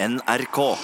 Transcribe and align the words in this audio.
NRK. 0.00 0.78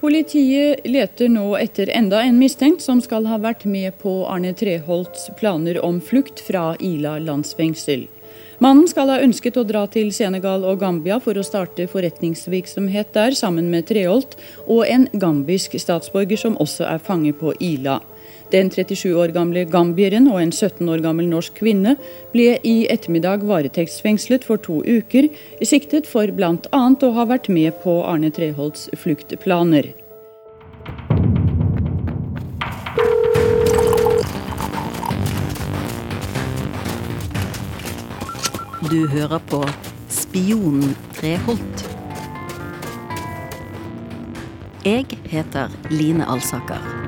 Politiet 0.00 0.80
leter 0.84 1.28
nå 1.30 1.44
etter 1.54 1.92
enda 1.94 2.18
en 2.26 2.40
mistenkt 2.40 2.82
som 2.82 2.98
skal 2.98 3.28
ha 3.30 3.36
vært 3.38 3.62
med 3.70 3.94
på 4.02 4.16
Arne 4.26 4.50
Treholts 4.58 5.28
planer 5.38 5.78
om 5.78 6.00
flukt 6.02 6.42
fra 6.42 6.72
Ila 6.82 7.20
landsfengsel. 7.22 8.08
Mannen 8.58 8.88
skal 8.90 9.14
ha 9.14 9.20
ønsket 9.22 9.60
å 9.62 9.66
dra 9.68 9.84
til 9.86 10.10
Senegal 10.10 10.66
og 10.66 10.80
Gambia 10.82 11.20
for 11.22 11.38
å 11.38 11.46
starte 11.46 11.86
forretningsvirksomhet 11.86 13.14
der 13.14 13.38
sammen 13.38 13.70
med 13.70 13.86
Treholt 13.92 14.34
og 14.66 14.82
en 14.82 15.06
gambisk 15.14 15.78
statsborger 15.78 16.42
som 16.42 16.58
også 16.58 16.88
er 16.90 16.98
fange 16.98 17.30
på 17.38 17.54
Ila. 17.62 18.00
Den 18.52 18.68
37 18.68 19.14
år 19.16 19.32
gamle 19.32 19.64
gambieren 19.64 20.26
og 20.28 20.36
en 20.42 20.50
17 20.52 20.84
år 20.92 21.00
gammel 21.00 21.24
norsk 21.30 21.54
kvinne 21.56 21.94
ble 22.34 22.58
i 22.68 22.82
ettermiddag 22.92 23.46
varetektsfengslet 23.48 24.44
for 24.44 24.60
to 24.60 24.82
uker, 24.84 25.30
siktet 25.64 26.04
for 26.10 26.28
bl.a. 26.28 26.58
å 26.68 27.12
ha 27.16 27.24
vært 27.30 27.48
med 27.48 27.80
på 27.80 28.02
Arne 28.04 28.28
Treholts 28.28 28.90
fluktplaner. 29.00 29.94
Du 38.92 39.06
hører 39.08 39.40
på 39.48 39.62
Spionen 40.12 40.92
Treholt. 41.16 41.86
Jeg 44.84 45.06
heter 45.32 45.72
Line 45.88 46.26
Alsaker. 46.28 47.01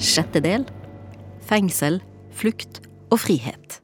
Sjette 0.00 0.40
del 0.40 0.62
fengsel, 1.50 1.98
flukt 2.32 2.78
og 3.10 3.18
frihet. 3.24 3.80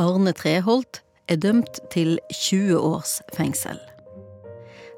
Arne 0.00 0.34
Treholt 0.36 1.00
er 1.30 1.38
dømt 1.40 1.80
til 1.94 2.18
20 2.34 2.76
års 2.76 3.14
fengsel. 3.36 3.78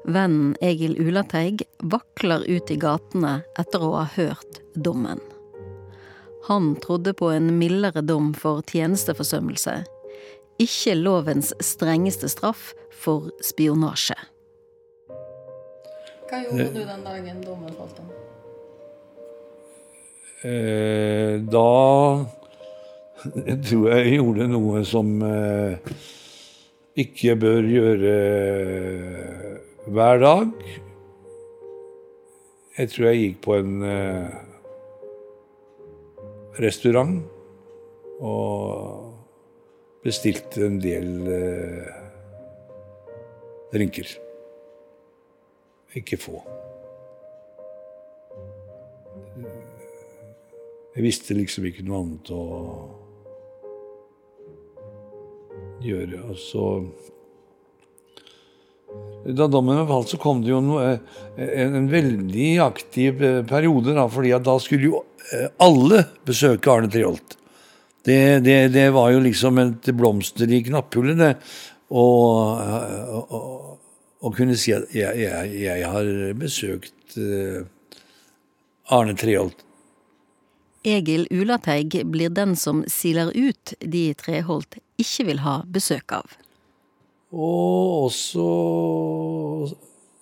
Vennen 0.03 0.57
Egil 0.65 0.97
Ulateig 0.99 1.63
vakler 1.93 2.43
ut 2.49 2.73
i 2.73 2.79
gatene 2.81 3.37
etter 3.59 3.85
å 3.85 3.93
ha 4.01 4.03
hørt 4.17 4.59
dommen. 4.75 5.21
Han 6.49 6.73
trodde 6.83 7.13
på 7.15 7.31
en 7.31 7.53
mildere 7.61 8.03
dom 8.03 8.33
for 8.35 8.65
tjenesteforsømmelse, 8.67 9.79
ikke 10.59 10.99
lovens 10.99 11.55
strengeste 11.63 12.27
straff 12.33 12.73
for 12.91 13.31
spionasje. 13.45 14.17
Hva 16.33 16.39
gjorde 16.41 16.71
du 16.73 16.79
den 16.81 17.01
dagen 17.05 17.41
dommen 17.45 17.73
falt 17.77 17.97
om? 18.01 18.07
Eh, 20.49 21.35
da 21.45 21.73
tror 23.67 23.83
jeg 23.91 23.99
jeg 24.07 24.15
gjorde 24.15 24.47
noe 24.49 24.81
som 24.89 25.11
eh, 25.27 25.91
ikke 27.05 27.35
bør 27.37 27.69
gjøre 27.69 28.15
eh, 28.15 29.53
hver 29.93 30.23
dag. 30.25 30.65
Jeg 32.79 32.93
tror 32.95 33.09
jeg 33.11 33.21
gikk 33.21 33.39
på 33.45 33.59
en 33.59 33.87
eh, 33.91 34.33
restaurant 36.65 37.21
og 38.25 40.01
bestilte 40.01 40.65
en 40.65 40.81
del 40.81 41.13
eh, 41.37 41.97
drinker. 43.77 44.17
Ikke 45.99 46.17
få. 46.17 46.41
Jeg 50.93 51.05
visste 51.05 51.37
liksom 51.37 51.65
ikke 51.69 51.85
noe 51.85 52.01
annet 52.03 52.31
å 52.33 52.43
gjøre. 55.83 56.21
Og 56.29 56.37
så 56.41 56.67
Da 59.23 59.47
dommen 59.47 59.87
falt, 59.89 60.11
så 60.11 60.19
kom 60.21 60.41
det 60.43 60.51
jo 60.51 60.59
noe, 60.61 60.97
en, 61.39 61.77
en 61.79 61.87
veldig 61.89 62.49
aktiv 62.61 63.21
periode, 63.49 63.95
da, 63.95 64.03
fordi 64.11 64.33
da 64.43 64.57
skulle 64.61 64.89
jo 64.91 64.99
alle 65.63 66.03
besøke 66.27 66.69
Arne 66.69 66.91
Treholt. 66.91 67.37
Det, 68.03 68.39
det, 68.43 68.57
det, 68.73 68.89
var 68.91 69.13
jo 69.13 69.21
liksom 69.23 69.61
et 69.63 69.87
blomster 69.95 70.51
i 70.51 70.59
knapphullet, 70.67 71.17
det. 71.21 71.31
Og, 71.95 72.59
og, 73.23 73.79
og, 74.23 74.35
kunne 74.37 74.55
si 74.57 74.71
at 74.71 74.87
jeg, 74.95 75.19
jeg, 75.19 75.53
jeg 75.65 75.89
har 75.91 76.09
besøkt 76.39 77.17
Arne 78.93 79.15
Treholt. 79.19 79.65
Egil 80.83 81.27
Ulateig 81.31 81.95
blir 82.11 82.31
den 82.35 82.55
som 82.59 82.83
siler 82.91 83.31
ut 83.35 83.73
de 83.79 84.09
Treholt 84.19 84.79
ikke 84.99 85.27
vil 85.29 85.43
ha 85.43 85.61
besøk 85.67 86.11
av. 86.15 86.35
Og 87.33 88.09
også 88.09 88.47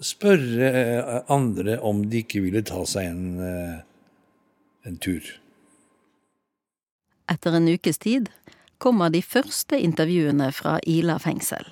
spørre 0.01 1.23
andre 1.29 1.79
om 1.81 2.05
de 2.09 2.21
ikke 2.21 2.43
ville 2.45 2.61
ta 2.65 2.85
seg 2.89 3.09
en, 3.09 3.25
en 4.85 5.01
tur. 5.01 5.25
Etter 7.31 7.57
en 7.57 7.69
ukes 7.69 8.01
tid 8.01 8.29
kommer 8.81 9.11
de 9.13 9.21
første 9.25 9.77
intervjuene 9.77 10.49
fra 10.55 10.79
Ila 10.89 11.17
fengsel. 11.21 11.65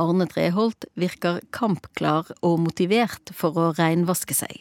Arne 0.00 0.26
Treholt 0.30 0.86
virker 0.98 1.40
kampklar 1.54 2.30
og 2.40 2.58
motivert 2.64 3.32
for 3.34 3.56
å 3.58 3.72
reinvaske 3.76 4.36
seg. 4.36 4.60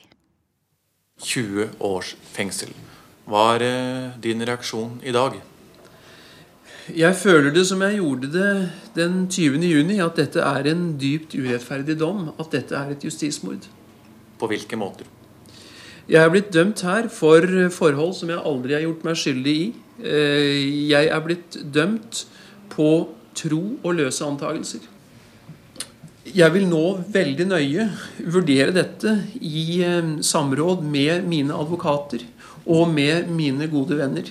20 1.24 1.78
års 1.84 2.16
fengsel. 2.36 2.72
Hva 3.26 3.56
er 3.56 4.16
din 4.22 4.44
reaksjon 4.46 5.00
i 5.04 5.14
dag? 5.16 5.38
Jeg 6.94 7.18
føler 7.18 7.50
det 7.50 7.64
som 7.66 7.82
jeg 7.82 7.98
gjorde 7.98 8.30
det 8.30 8.50
den 8.94 9.24
20. 9.26 9.64
juni, 9.66 9.96
at 10.04 10.20
dette 10.20 10.44
er 10.46 10.68
en 10.70 10.92
dypt 11.02 11.34
urettferdig 11.34 11.96
dom. 11.98 12.28
At 12.38 12.52
dette 12.54 12.78
er 12.78 12.94
et 12.94 13.06
justismord. 13.08 13.66
På 14.38 14.50
hvilke 14.52 14.78
måter? 14.78 15.10
Jeg 16.06 16.22
er 16.22 16.30
blitt 16.30 16.52
dømt 16.54 16.84
her 16.86 17.08
for 17.10 17.48
forhold 17.74 18.14
som 18.14 18.30
jeg 18.30 18.38
aldri 18.38 18.76
har 18.78 18.84
gjort 18.86 19.08
meg 19.08 19.18
skyldig 19.18 19.56
i. 19.58 19.70
Jeg 20.92 21.10
er 21.10 21.24
blitt 21.26 21.58
dømt 21.74 22.28
på 22.70 22.90
tro 23.36 23.64
og 23.82 23.96
løse 23.98 24.28
antagelser. 24.28 24.86
Jeg 26.36 26.52
vil 26.52 26.66
nå 26.68 26.82
veldig 27.16 27.46
nøye 27.48 27.84
vurdere 28.28 28.74
dette 28.76 29.12
i 29.40 29.80
samråd 30.20 30.82
med 30.84 31.30
mine 31.32 31.56
advokater 31.56 32.26
og 32.66 32.90
med 32.92 33.30
mine 33.32 33.70
gode 33.72 33.96
venner. 33.96 34.28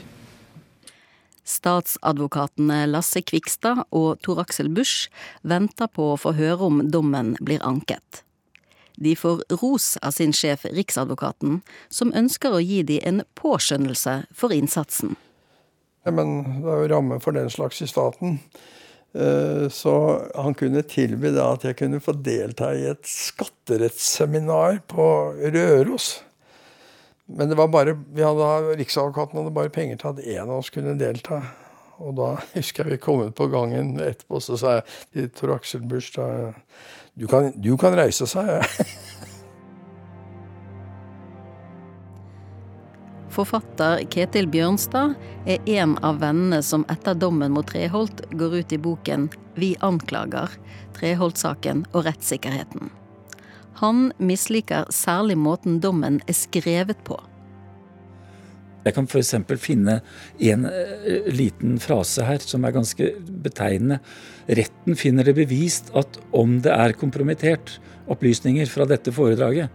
Statsadvokatene 1.49 2.83
Lasse 2.91 3.23
Kvikstad 3.25 3.87
og 3.89 4.21
Tor 4.21 4.43
Aksel 4.45 4.69
Busch 4.77 5.09
venter 5.41 5.89
på 5.89 6.11
å 6.13 6.21
få 6.21 6.35
høre 6.37 6.69
om 6.69 6.85
dommen 6.93 7.39
blir 7.41 7.65
anket. 7.65 8.21
De 9.01 9.17
får 9.17 9.41
ros 9.63 9.95
av 10.05 10.13
sin 10.13 10.37
sjef 10.37 10.69
Riksadvokaten, 10.77 11.63
som 11.89 12.13
ønsker 12.13 12.53
å 12.53 12.61
gi 12.61 12.83
de 12.85 13.01
en 13.01 13.25
påskjønnelse 13.41 14.27
for 14.29 14.53
innsatsen. 14.53 15.17
Ja, 16.05 16.13
men 16.13 16.61
det 16.61 16.69
er 16.69 16.85
jo 16.85 16.95
rammen 16.99 17.25
for 17.25 17.33
den 17.33 17.49
slags 17.49 17.81
i 17.81 17.89
staten. 17.89 18.43
Så 19.71 19.93
han 20.35 20.57
kunne 20.59 20.81
tilby 20.91 21.31
da 21.37 21.45
at 21.55 21.63
jeg 21.69 21.77
kunne 21.79 22.01
få 22.03 22.17
delta 22.19 22.73
i 22.75 22.89
et 22.91 23.07
skatterettsseminar 23.07 24.81
på 24.91 25.07
Røros. 25.55 26.09
Men 27.27 27.49
det 27.49 27.55
var 27.55 27.69
bare, 27.69 27.95
vi 28.13 28.23
hadde, 28.23 28.49
Riksadvokaten 28.77 29.39
hadde 29.39 29.55
bare 29.55 29.73
penger 29.73 30.01
til 30.01 30.11
at 30.11 30.25
én 30.25 30.49
av 30.49 30.59
oss 30.59 30.73
kunne 30.75 30.97
delta. 31.01 31.41
Og 32.03 32.17
da 32.19 32.35
husker 32.57 32.85
jeg 32.85 32.97
vi 32.97 33.05
kom 33.07 33.23
ut 33.25 33.37
på 33.39 33.49
gangen 33.53 33.95
etterpå, 34.03 34.43
så 34.43 34.59
sa 34.61 34.79
jeg 34.79 34.89
til 35.13 35.31
Tor 35.39 35.55
Aksel 35.59 35.87
Busch 35.89 36.13
du, 37.15 37.29
du, 37.55 37.77
kan 37.79 37.95
reise, 37.95 38.27
sa 38.27 38.45
jeg. 38.49 38.89
Forfatter 43.35 44.05
Ketil 44.15 44.47
Bjørnstad 44.47 45.17
er 45.51 45.71
en 45.81 45.97
av 46.07 46.21
vennene 46.23 46.61
som 46.63 46.85
etter 46.93 47.17
dommen 47.19 47.55
mot 47.57 47.67
Treholt 47.67 48.23
går 48.39 48.61
ut 48.61 48.75
i 48.75 48.79
boken 48.79 49.27
Vi 49.59 49.73
anklager 49.83 50.55
Treholt-saken 50.95 51.83
og 51.93 52.05
rettssikkerheten. 52.07 52.93
Han 53.83 54.13
misliker 54.23 54.87
særlig 54.95 55.37
måten 55.41 55.81
dommen 55.83 56.21
er 56.31 56.37
skrevet 56.39 57.01
på. 57.07 57.19
Jeg 58.85 58.95
kan 58.95 59.09
f.eks. 59.09 59.33
finne 59.59 59.97
en 60.45 60.67
liten 61.33 61.79
frase 61.83 62.27
her 62.29 62.45
som 62.45 62.67
er 62.69 62.77
ganske 62.77 63.09
betegnende. 63.43 63.99
Retten 64.47 64.95
finner 65.01 65.27
det 65.27 65.35
bevist 65.41 65.91
at 65.97 66.21
om 66.37 66.61
det 66.63 66.71
er 66.71 66.95
kompromittert 67.01 67.79
opplysninger 68.13 68.69
fra 68.71 68.87
dette 68.87 69.11
foredraget, 69.17 69.73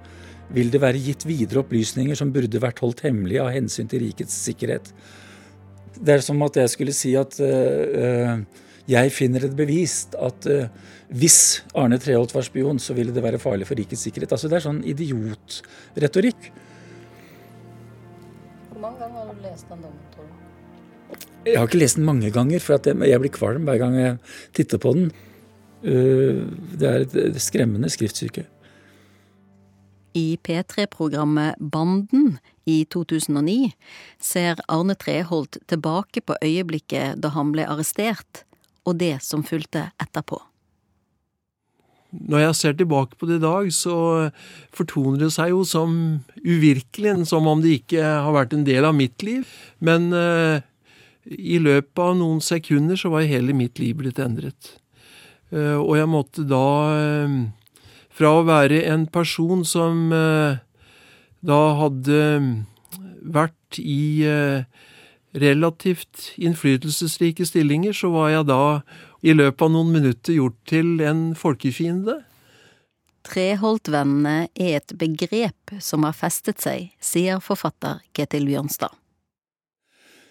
vil 0.54 0.72
det 0.74 0.82
være 0.82 1.02
gitt 1.02 1.26
videre 1.30 1.62
opplysninger 1.64 2.18
som 2.18 2.32
burde 2.34 2.62
vært 2.62 2.82
holdt 2.84 3.04
hemmelig 3.06 3.40
av 3.44 3.52
hensyn 3.54 3.90
til 3.90 4.04
rikets 4.08 4.36
sikkerhet. 4.48 4.90
Det 6.00 6.16
er 6.16 6.26
som 6.26 6.42
at 6.46 6.58
jeg 6.58 6.72
skulle 6.74 6.96
si 6.96 7.14
at 7.20 7.38
uh, 7.44 8.40
jeg 8.90 9.14
finner 9.14 9.46
det 9.46 9.54
bevist 9.58 10.18
at 10.18 10.50
uh, 10.50 10.66
hvis 11.14 11.62
Arne 11.78 12.00
Treholt 12.02 12.34
var 12.34 12.46
spion, 12.46 12.82
så 12.82 12.96
ville 12.98 13.14
det 13.14 13.24
være 13.26 13.42
farlig 13.42 13.68
for 13.70 13.78
rikets 13.78 14.08
sikkerhet. 14.08 14.34
Altså 14.34 14.50
Det 14.50 14.60
er 14.60 14.66
sånn 14.66 14.84
idiotretorikk. 14.88 16.52
Hvor 18.70 18.84
mange 18.84 19.02
ganger 19.02 19.26
har 19.26 19.34
du 19.34 19.48
lest 19.48 19.70
den 19.70 19.82
dommen, 19.86 20.06
tror 20.14 20.30
du? 20.30 20.36
Jeg 21.48 21.58
har 21.58 21.70
ikke 21.70 21.82
lest 21.82 21.98
den 21.98 22.06
mange 22.06 22.30
ganger, 22.36 22.62
for 22.62 22.78
jeg 22.86 23.22
blir 23.24 23.34
kvalm 23.34 23.66
hver 23.66 23.80
gang 23.82 23.96
jeg 23.98 24.16
titter 24.60 24.82
på 24.82 24.92
den. 24.98 25.10
Det 25.82 26.90
er 26.90 27.06
et 27.08 27.40
skremmende 27.42 27.90
skriftstykke. 27.90 28.44
I 30.18 30.38
P3-programmet 30.44 31.60
Banden 31.60 32.38
i 32.66 32.84
2009 32.94 33.72
ser 34.22 34.62
Arne 34.68 34.96
Treholt 35.00 35.58
tilbake 35.70 36.24
på 36.26 36.38
øyeblikket 36.44 37.22
da 37.24 37.34
han 37.36 37.54
ble 37.56 37.68
arrestert, 37.70 38.46
og 38.88 39.00
det 39.02 39.18
som 39.26 39.46
fulgte 39.46 39.90
etterpå. 40.02 40.40
Når 42.10 42.42
jeg 42.42 42.58
ser 42.58 42.74
tilbake 42.78 43.20
på 43.20 43.28
det 43.30 43.38
i 43.38 43.44
dag, 43.44 43.68
så 43.74 43.96
fortoner 44.74 45.28
det 45.28 45.30
seg 45.36 45.52
jo 45.54 45.62
som 45.68 45.92
uvirkelig, 46.42 47.20
som 47.30 47.46
om 47.50 47.62
det 47.62 47.76
ikke 47.84 48.02
har 48.02 48.34
vært 48.34 48.56
en 48.58 48.66
del 48.66 48.88
av 48.88 48.98
mitt 48.98 49.22
liv. 49.26 49.46
Men 49.78 50.10
uh, 50.10 50.58
i 51.30 51.60
løpet 51.62 52.02
av 52.02 52.18
noen 52.18 52.42
sekunder 52.42 52.98
så 52.98 53.14
var 53.14 53.30
hele 53.30 53.54
mitt 53.54 53.78
liv 53.82 54.00
blitt 54.02 54.22
endret. 54.24 54.74
Uh, 55.54 55.78
og 55.78 55.94
jeg 56.00 56.10
måtte 56.10 56.48
da, 56.50 56.66
uh, 56.98 57.38
fra 58.20 58.34
å 58.36 58.46
være 58.48 58.84
en 58.92 59.06
person 59.08 59.64
som 59.64 60.12
da 60.12 61.60
hadde 61.80 62.20
vært 63.24 63.80
i 63.80 64.28
relativt 65.40 66.34
innflytelsesrike 66.42 67.46
stillinger, 67.48 67.94
så 67.96 68.12
var 68.12 68.34
jeg 68.34 68.48
da 68.50 68.64
i 69.24 69.36
løpet 69.36 69.66
av 69.66 69.72
noen 69.72 69.94
minutter 69.94 70.36
gjort 70.36 70.58
til 70.70 71.00
en 71.06 71.30
folkefiende. 71.38 72.20
Treholtvennene 73.30 74.50
er 74.58 74.80
et 74.80 74.96
begrep 74.98 75.76
som 75.84 76.08
har 76.08 76.16
festet 76.18 76.64
seg, 76.64 76.90
sier 77.04 77.44
forfatter 77.44 78.00
Ketil 78.16 78.48
Bjørnstad. 78.50 78.96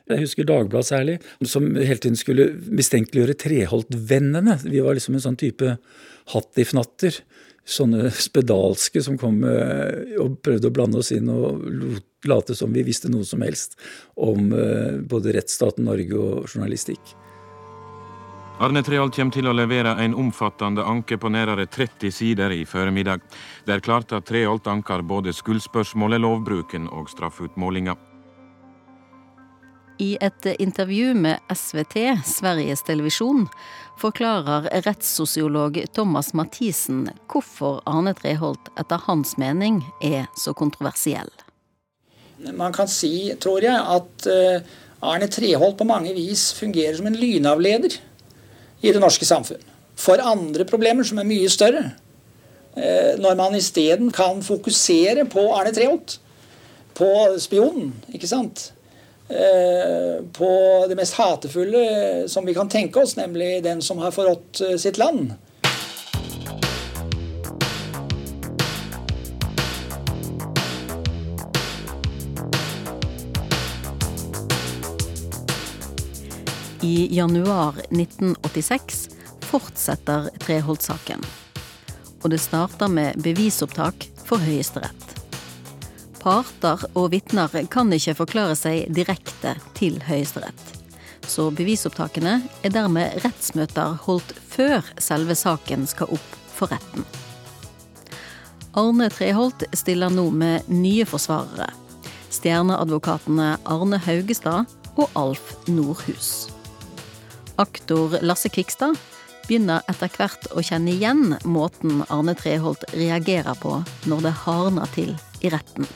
Jeg 0.08 0.22
husker 0.24 0.46
Dagbladet 0.48 0.88
særlig, 0.88 1.16
som 1.44 1.66
hele 1.76 2.00
tiden 2.00 2.16
skulle 2.16 2.48
mistenkeliggjøre 2.56 3.36
Treholt-vennene. 3.42 4.56
Vi 4.64 4.80
var 4.80 4.96
liksom 4.96 5.18
en 5.18 5.24
sånn 5.26 5.36
type 5.38 5.74
hattifnatter. 6.32 7.20
Sånne 7.68 8.08
spedalske 8.16 9.02
som 9.04 9.18
kom 9.20 9.42
eh, 9.44 10.16
og 10.22 10.38
prøvde 10.44 10.70
å 10.70 10.74
blande 10.74 11.02
oss 11.02 11.12
inn 11.12 11.28
og 11.28 11.66
late 12.24 12.56
som 12.56 12.72
vi 12.72 12.84
visste 12.86 13.10
noe 13.12 13.26
som 13.28 13.44
helst 13.44 13.76
om 14.16 14.52
eh, 14.56 15.00
både 15.04 15.36
rettsstaten 15.36 15.84
Norge 15.84 16.16
og 16.16 16.48
journalistikk. 16.48 17.12
Arne 18.58 18.80
Treholt 18.82 19.14
kommer 19.14 19.36
til 19.36 19.46
å 19.46 19.54
levere 19.54 19.92
en 20.02 20.16
omfattende 20.18 20.82
anke 20.82 21.14
på 21.20 21.30
nærmere 21.30 21.68
30 21.70 22.10
sider 22.10 22.50
i 22.56 22.64
formiddag. 22.66 23.22
Det 23.68 23.76
er 23.76 23.84
klart 23.84 24.10
at 24.16 24.26
Treholt 24.26 24.66
anker 24.66 25.04
både 25.06 25.30
skuldspørsmålet, 25.36 26.24
lovbruken 26.24 26.88
og 26.90 27.06
straffutmålinga. 27.12 27.94
I 29.98 30.16
et 30.22 30.46
intervju 30.58 31.14
med 31.14 31.38
SVT, 31.54 31.96
Sveriges 32.26 32.82
Televisjon, 32.86 33.46
forklarer 33.98 34.68
rettssosiolog 34.86 35.80
Thomas 35.94 36.32
Mathisen 36.36 37.08
hvorfor 37.30 37.80
Arne 37.88 38.14
Treholt 38.18 38.70
etter 38.78 39.02
hans 39.08 39.36
mening 39.40 39.82
er 40.04 40.28
så 40.38 40.54
kontroversiell. 40.56 41.30
Man 42.54 42.74
kan 42.74 42.88
si, 42.90 43.32
tror 43.42 43.64
jeg, 43.64 43.74
at 43.74 44.28
eh, 44.30 44.68
Arne 45.02 45.26
Treholt 45.30 45.78
på 45.78 45.86
mange 45.88 46.14
vis 46.14 46.52
fungerer 46.54 46.96
som 46.98 47.08
en 47.10 47.18
lynavleder 47.18 47.98
i 48.80 48.92
det 48.94 49.02
norske 49.02 49.26
samfunn. 49.26 49.62
For 49.98 50.22
andre 50.22 50.66
problemer 50.68 51.06
som 51.06 51.18
er 51.18 51.26
mye 51.26 51.50
større. 51.50 51.88
Eh, 52.78 53.18
når 53.18 53.34
man 53.38 53.58
isteden 53.58 54.12
kan 54.14 54.42
fokusere 54.46 55.26
på 55.30 55.48
Arne 55.56 55.74
Treholt. 55.74 56.20
På 56.94 57.08
spionen, 57.38 57.92
ikke 58.14 58.30
sant. 58.30 58.72
Eh, 59.28 60.24
på 60.32 60.86
det 60.88 60.96
mest 60.96 61.14
hatefulle 61.14 62.28
som 62.28 62.46
vi 62.46 62.54
kan 62.54 62.68
tenke 62.68 63.00
oss, 63.00 63.16
nemlig 63.16 63.62
den 63.62 63.82
som 63.82 63.98
har 63.98 64.10
forrådt 64.10 64.60
eh, 64.60 64.76
sitt 64.76 64.98
land. 64.98 65.34
I 76.80 77.16
januar 77.16 77.74
1986 77.90 79.08
fortsetter 79.40 80.30
Treholt-saken. 80.40 81.24
Og 82.22 82.30
det 82.30 82.40
starter 82.40 82.88
med 82.88 83.20
bevisopptak 83.20 84.08
for 84.24 84.40
Høyesterett. 84.40 85.27
Parter 86.18 86.82
og 86.98 87.12
vitner 87.14 87.52
kan 87.70 87.92
ikke 87.94 88.16
forklare 88.18 88.56
seg 88.58 88.90
direkte 88.94 89.54
til 89.78 90.00
Høyesterett. 90.08 90.74
Så 91.28 91.50
bevisopptakene 91.52 92.38
er 92.64 92.72
dermed 92.72 93.20
rettsmøter 93.24 93.98
holdt 94.06 94.32
før 94.48 94.86
selve 95.02 95.36
saken 95.38 95.86
skal 95.90 96.10
opp 96.16 96.36
for 96.54 96.72
retten. 96.72 97.04
Arne 98.78 99.08
Treholt 99.10 99.64
stiller 99.76 100.12
nå 100.12 100.28
med 100.30 100.68
nye 100.70 101.06
forsvarere. 101.08 101.68
Stjerneadvokatene 102.34 103.54
Arne 103.66 104.00
Haugestad 104.04 104.68
og 104.98 105.14
Alf 105.18 105.54
Nordhus. 105.68 106.48
Aktor 107.58 108.18
Lasse 108.22 108.50
Kvikstad 108.54 108.98
begynner 109.48 109.82
etter 109.90 110.12
hvert 110.14 110.50
å 110.54 110.62
kjenne 110.62 110.92
igjen 110.92 111.38
måten 111.48 112.04
Arne 112.12 112.36
Treholt 112.38 112.84
reagerer 112.94 113.56
på 113.58 113.80
når 114.10 114.28
det 114.28 114.36
hardner 114.44 114.94
til 114.94 115.16
i 115.42 115.50
retten. 115.52 115.88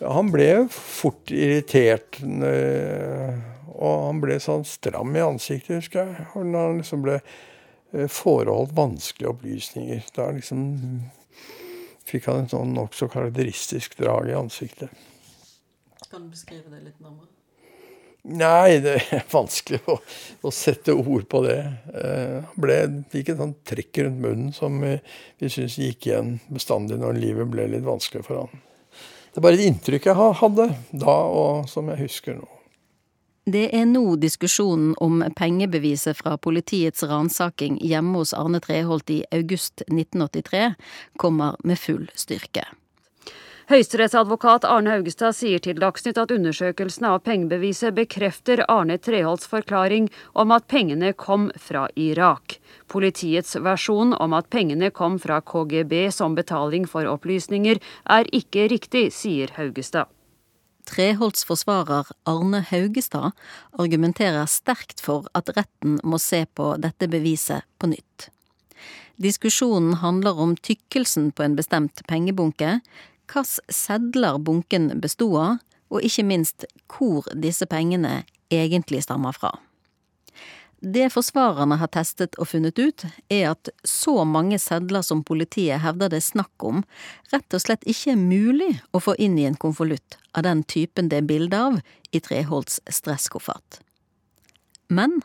Han 0.00 0.30
ble 0.30 0.50
fort 0.70 1.30
irritert, 1.34 2.20
og 3.78 3.94
han 4.06 4.20
ble 4.22 4.38
sånn 4.42 4.66
stram 4.66 5.14
i 5.16 5.22
ansiktet, 5.22 5.80
husker 5.80 6.04
jeg. 6.06 6.26
Når 6.34 6.66
han 6.68 6.82
liksom 6.82 7.04
ble 7.06 7.16
eh, 7.18 8.06
foreholdt 8.10 8.74
vanskelige 8.76 9.32
opplysninger. 9.32 10.04
Da 10.14 10.30
liksom 10.34 10.68
fikk 12.08 12.28
han 12.30 12.44
en 12.44 12.52
sånn 12.52 12.76
nokså 12.76 13.10
karakteristisk 13.12 13.98
drag 14.00 14.30
i 14.30 14.38
ansiktet. 14.38 14.94
Kan 16.08 16.26
du 16.26 16.32
beskrive 16.32 16.70
det 16.72 16.86
litt 16.86 17.02
nærmere? 17.04 17.28
Nei, 18.28 18.80
det 18.84 18.96
er 19.14 19.26
vanskelig 19.38 19.80
å, 19.88 19.98
å 20.42 20.52
sette 20.52 20.94
ord 20.96 21.28
på 21.30 21.42
det. 21.46 21.58
Eh, 21.94 22.38
han 22.44 22.64
ble, 22.64 22.78
fikk 23.12 23.32
et 23.32 23.42
sånt 23.42 23.60
trekk 23.68 24.02
rundt 24.04 24.24
munnen 24.24 24.54
som 24.56 24.80
vi, 24.82 24.96
vi 25.38 25.52
syns 25.52 25.78
gikk 25.80 26.10
igjen 26.10 26.38
bestandig 26.52 26.98
når 27.00 27.20
livet 27.20 27.52
ble 27.52 27.68
litt 27.74 27.86
vanskelig 27.86 28.26
for 28.26 28.42
han. 28.42 28.64
Det 29.38 29.44
er 29.44 29.52
bare 29.52 29.58
et 29.60 29.68
inntrykk 29.70 30.06
jeg 30.08 30.34
hadde 30.40 30.64
da, 30.98 31.12
og 31.14 31.68
som 31.70 31.86
jeg 31.92 32.00
husker 32.00 32.34
nå. 32.40 32.46
Det 33.46 33.68
er 33.70 33.84
nå 33.86 34.16
diskusjonen 34.18 34.96
om 34.98 35.20
pengebeviset 35.38 36.18
fra 36.18 36.32
politiets 36.42 37.06
ransaking 37.06 37.76
hjemme 37.78 38.18
hos 38.18 38.34
Arne 38.34 38.58
Treholt 38.58 39.06
i 39.14 39.20
august 39.30 39.84
1983 39.86 40.64
kommer 41.22 41.54
med 41.62 41.78
full 41.78 42.10
styrke. 42.18 42.66
Høyesterettsadvokat 43.68 44.64
Arne 44.64 44.94
Haugestad 44.94 45.34
sier 45.36 45.60
til 45.60 45.76
Dagsnytt 45.76 46.16
at 46.16 46.30
undersøkelsene 46.32 47.10
av 47.12 47.18
pengebeviset 47.26 47.92
bekrefter 47.92 48.62
Arne 48.64 48.94
Treholts 48.96 49.44
forklaring 49.50 50.06
om 50.32 50.54
at 50.56 50.64
pengene 50.72 51.10
kom 51.12 51.50
fra 51.60 51.82
Irak. 51.92 52.54
Politiets 52.88 53.58
versjon 53.60 54.14
om 54.16 54.36
at 54.38 54.48
pengene 54.48 54.88
kom 54.88 55.18
fra 55.20 55.42
KGB 55.44 55.92
som 56.16 56.38
betaling 56.38 56.86
for 56.88 57.04
opplysninger, 57.10 57.76
er 58.08 58.30
ikke 58.32 58.70
riktig, 58.72 59.10
sier 59.12 59.52
Haugestad. 59.58 60.08
Treholts 60.88 61.44
forsvarer 61.44 62.08
Arne 62.24 62.62
Haugestad 62.70 63.36
argumenterer 63.76 64.48
sterkt 64.48 65.04
for 65.04 65.28
at 65.36 65.52
retten 65.60 66.00
må 66.08 66.16
se 66.16 66.46
på 66.56 66.70
dette 66.80 67.10
beviset 67.12 67.68
på 67.76 67.92
nytt. 67.92 68.30
Diskusjonen 69.20 69.98
handler 70.00 70.40
om 70.40 70.56
tykkelsen 70.56 71.34
på 71.36 71.44
en 71.44 71.60
bestemt 71.60 72.00
pengebunke, 72.08 72.78
hvilke 73.28 73.72
sedler 73.72 74.38
bunken 74.40 75.00
bestod 75.00 75.36
av, 75.36 75.56
og 75.88 76.04
ikke 76.04 76.24
minst 76.24 76.64
hvor 76.88 77.28
disse 77.32 77.66
pengene 77.66 78.24
egentlig 78.52 79.02
stammer 79.04 79.32
fra. 79.32 79.52
Det 80.78 81.08
forsvarerne 81.10 81.74
har 81.80 81.90
testet 81.90 82.36
og 82.38 82.52
funnet 82.52 82.78
ut, 82.78 83.02
er 83.28 83.50
at 83.50 83.68
så 83.82 84.22
mange 84.24 84.60
sedler 84.62 85.02
som 85.02 85.24
politiet 85.26 85.82
hevder 85.82 86.12
det 86.12 86.20
er 86.20 86.28
snakk 86.28 86.62
om, 86.62 86.84
rett 87.32 87.56
og 87.56 87.64
slett 87.64 87.82
ikke 87.88 88.12
er 88.12 88.20
mulig 88.20 88.70
å 88.94 89.00
få 89.02 89.16
inn 89.18 89.34
i 89.40 89.48
en 89.48 89.58
konvolutt 89.58 90.20
av 90.38 90.46
den 90.46 90.62
typen 90.62 91.10
det 91.10 91.18
er 91.18 91.26
bilde 91.26 91.58
av 91.58 91.80
i 92.14 92.20
Treholts 92.22 92.78
stresskoffert. 92.94 93.80
Men 94.88 95.18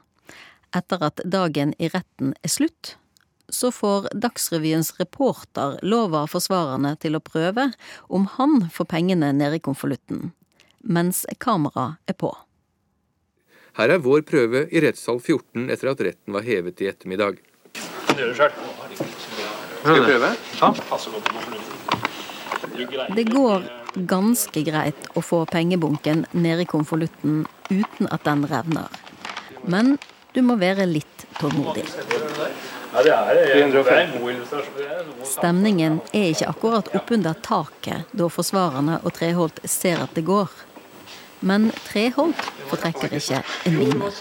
etter 0.74 1.06
at 1.06 1.22
dagen 1.22 1.76
i 1.78 1.92
retten 1.94 2.34
er 2.42 2.50
slutt, 2.50 2.96
så 3.50 3.72
får 3.72 4.08
Dagsrevyens 4.14 4.94
reporter 5.00 5.80
lova 5.84 6.24
forsvarerne 6.30 6.96
til 7.02 7.18
å 7.18 7.24
prøve 7.24 7.72
om 8.08 8.28
han 8.38 8.70
får 8.74 8.90
pengene 8.96 9.34
ned 9.36 9.58
i 9.58 9.62
konvolutten, 9.64 10.32
mens 10.82 11.26
kameraet 11.44 12.00
er 12.08 12.18
på. 12.18 12.32
Her 13.78 13.90
er 13.96 14.04
vår 14.06 14.22
prøve 14.30 14.68
i 14.70 14.82
rettssal 14.84 15.18
14 15.20 15.70
etter 15.74 15.90
at 15.90 16.02
retten 16.06 16.34
var 16.36 16.44
hevet 16.46 16.82
i 16.84 16.90
ettermiddag. 16.92 17.40
Gjør 18.14 18.28
det 18.30 18.38
selv. 18.38 18.54
Skal 19.82 19.96
vi 19.98 20.02
prøve? 20.06 20.30
Ja. 20.62 20.68
Det 23.16 23.24
går 23.30 23.66
ganske 24.10 24.62
greit 24.66 25.10
å 25.18 25.22
få 25.22 25.44
pengebunken 25.50 26.26
ned 26.32 26.64
i 26.64 26.66
konvolutten 26.70 27.44
uten 27.70 28.08
at 28.10 28.24
den 28.26 28.46
revner. 28.50 28.88
Men 29.66 29.98
du 30.34 30.42
må 30.46 30.56
være 30.62 30.86
litt 30.90 31.26
tålmodig. 31.40 31.86
Stemningen 35.26 35.98
er 36.14 36.28
ikke 36.30 36.50
akkurat 36.52 36.92
oppunder 36.94 37.34
taket 37.42 38.12
da 38.14 38.28
forsvarerne 38.30 39.00
og 39.02 39.16
Treholt 39.18 39.60
ser 39.66 40.04
at 40.04 40.14
det 40.14 40.26
går. 40.30 40.52
Men 41.42 41.72
Treholt 41.88 42.38
fortrekker 42.70 43.18
ikke 43.18 43.42
en 43.66 43.80
mine. 43.82 44.12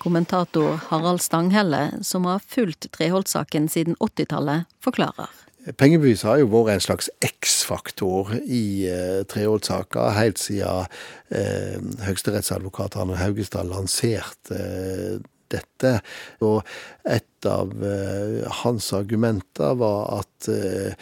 Kommentator 0.00 0.80
Harald 0.88 1.20
Stanghelle, 1.20 1.84
som 2.02 2.24
har 2.24 2.40
fulgt 2.40 2.88
Treholt-saken 2.96 3.68
siden 3.68 3.96
80-tallet, 4.00 4.64
forklarer. 4.80 5.43
Pengebevis 5.72 6.22
har 6.28 6.42
jo 6.42 6.48
vært 6.52 6.74
en 6.74 6.82
slags 6.84 7.06
X-faktor 7.24 8.34
i 8.44 8.84
eh, 8.84 9.22
Treholt-saka 9.30 10.10
helt 10.18 10.40
siden 10.42 10.90
eh, 11.32 11.78
høyesterettsadvokat 12.04 12.98
Arne 13.00 13.16
Haugestad 13.16 13.70
lanserte 13.70 14.58
eh, 14.58 15.22
dette. 15.54 15.94
Og 16.44 16.60
et 17.08 17.48
av 17.48 17.72
eh, 17.80 18.44
hans 18.62 18.90
argumenter 18.96 19.76
var 19.80 20.20
at 20.20 20.50
eh, 20.52 20.92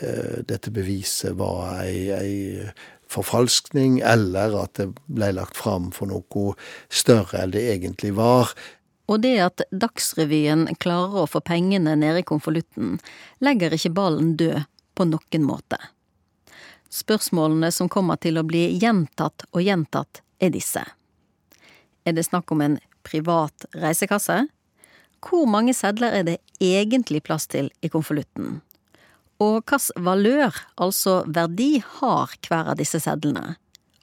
eh, 0.00 0.38
dette 0.48 0.72
beviset 0.72 1.36
var 1.36 1.82
ei, 1.82 2.08
ei 2.16 2.70
forfalskning, 3.12 4.00
eller 4.00 4.56
at 4.64 4.80
det 4.80 4.88
ble 5.06 5.30
lagt 5.36 5.60
fram 5.60 5.92
for 5.94 6.10
noe 6.10 6.56
større 6.88 7.44
enn 7.44 7.52
det 7.54 7.68
egentlig 7.76 8.16
var. 8.16 8.56
Og 9.06 9.20
det 9.22 9.36
at 9.42 9.62
Dagsrevyen 9.70 10.66
klarer 10.82 11.22
å 11.22 11.30
få 11.30 11.42
pengene 11.46 11.94
ned 11.98 12.18
i 12.20 12.26
konvolutten, 12.26 12.96
legger 13.38 13.74
ikke 13.76 13.94
ballen 13.94 14.34
død 14.38 14.64
på 14.98 15.06
noen 15.06 15.46
måte. 15.46 15.78
Spørsmålene 16.90 17.70
som 17.74 17.90
kommer 17.92 18.18
til 18.22 18.38
å 18.38 18.46
bli 18.46 18.68
gjentatt 18.80 19.46
og 19.52 19.62
gjentatt, 19.62 20.22
er 20.36 20.52
disse. 20.52 20.82
Er 22.04 22.12
det 22.12 22.26
snakk 22.26 22.52
om 22.52 22.60
en 22.60 22.76
privat 23.06 23.64
reisekasse? 23.72 24.42
Hvor 25.24 25.46
mange 25.48 25.72
sedler 25.74 26.12
er 26.12 26.26
det 26.26 26.36
egentlig 26.62 27.22
plass 27.24 27.48
til 27.50 27.70
i 27.80 27.90
konvolutten? 27.92 28.60
Og 29.42 29.62
hvilken 29.68 30.04
valør, 30.04 30.56
altså 30.80 31.22
verdi, 31.26 31.82
har 31.98 32.36
hver 32.46 32.72
av 32.72 32.78
disse 32.80 33.00
sedlene? 33.02 33.56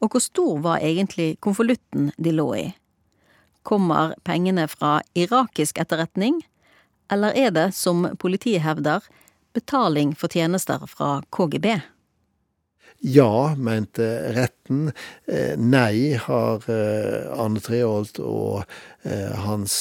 Og 0.03 0.13
hvor 0.13 0.21
stor 0.21 0.59
var 0.65 0.83
egentlig 0.83 1.37
konvolutten 1.41 2.11
de 2.17 2.33
lå 2.35 2.47
i? 2.59 2.65
Kommer 3.63 4.15
pengene 4.27 4.67
fra 4.67 4.99
irakisk 5.15 5.79
etterretning, 5.79 6.41
eller 7.11 7.35
er 7.35 7.51
det, 7.55 7.69
som 7.75 8.05
politiet 8.19 8.63
hevder, 8.63 9.03
betaling 9.53 10.13
for 10.17 10.31
tjenester 10.33 10.83
fra 10.89 11.21
KGB? 11.31 11.79
Ja, 13.05 13.55
mente 13.57 14.05
retten. 14.31 14.91
Eh, 15.27 15.57
nei, 15.59 16.13
har 16.15 16.63
eh, 16.71 17.25
Arne 17.35 17.59
Treholt 17.59 18.15
og 18.23 18.63
eh, 19.03 19.33
hans 19.43 19.75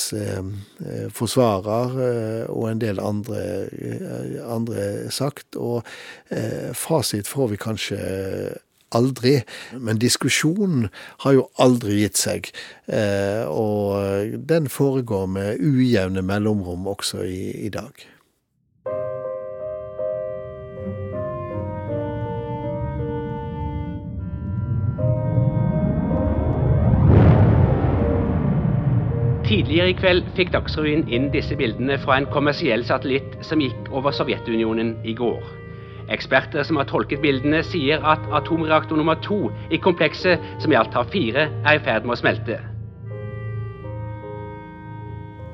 forsvarer 1.15 1.95
og 2.51 2.67
en 2.67 2.83
del 2.83 2.99
andre, 2.99 3.45
andre 4.43 4.89
sagt. 5.15 5.55
Og 5.55 5.87
fasit 6.75 7.31
får 7.31 7.53
vi 7.53 7.61
kanskje 7.63 8.01
aldri. 8.99 9.41
Men 9.79 10.01
diskusjonen 10.03 10.89
har 11.25 11.39
jo 11.39 11.49
aldri 11.63 12.03
gitt 12.03 12.21
seg. 12.21 12.53
Eh, 12.87 13.45
og 13.49 14.39
den 14.49 14.69
foregår 14.73 15.27
med 15.27 15.61
ujevne 15.61 16.23
mellomrom 16.23 16.89
også 16.93 17.25
i, 17.27 17.67
i 17.67 17.73
dag. 17.73 18.09
Tidligere 29.53 29.91
i 29.91 29.97
kveld 29.99 30.29
fikk 30.37 30.53
Dagsrevyen 30.55 31.03
inn 31.13 31.27
disse 31.35 31.57
bildene 31.59 31.99
fra 32.01 32.17
en 32.17 32.29
kommersiell 32.33 32.87
satellitt 32.89 33.35
som 33.45 33.61
gikk 33.61 33.91
over 33.93 34.15
Sovjetunionen 34.17 34.95
i 35.05 35.13
går. 35.19 35.62
Eksperter 36.11 36.67
som 36.67 36.81
har 36.81 36.89
tolket 36.91 37.23
bildene, 37.23 37.63
sier 37.67 38.03
at 38.03 38.25
atomreaktor 38.35 38.99
nummer 38.99 39.19
to 39.23 39.47
i 39.71 39.79
komplekset, 39.79 40.43
som 40.63 40.73
i 40.73 40.79
alt 40.79 40.95
har 40.97 41.09
fire, 41.13 41.49
er 41.63 41.79
i 41.79 41.85
ferd 41.85 42.09
med 42.09 42.17
å 42.17 42.21
smelte. 42.23 42.59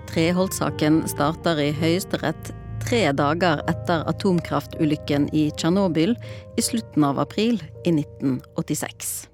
Treholt-saken 0.09 1.03
starter 1.11 1.61
i 1.61 1.69
Høyesterett 1.77 2.53
tre 2.81 3.01
dager 3.13 3.61
etter 3.69 4.07
atomkraftulykken 4.09 5.29
i 5.37 5.49
Tsjernobyl 5.53 6.15
i 6.57 6.65
slutten 6.65 7.05
av 7.05 7.21
april 7.21 7.61
i 7.85 7.93
1986. 7.93 9.29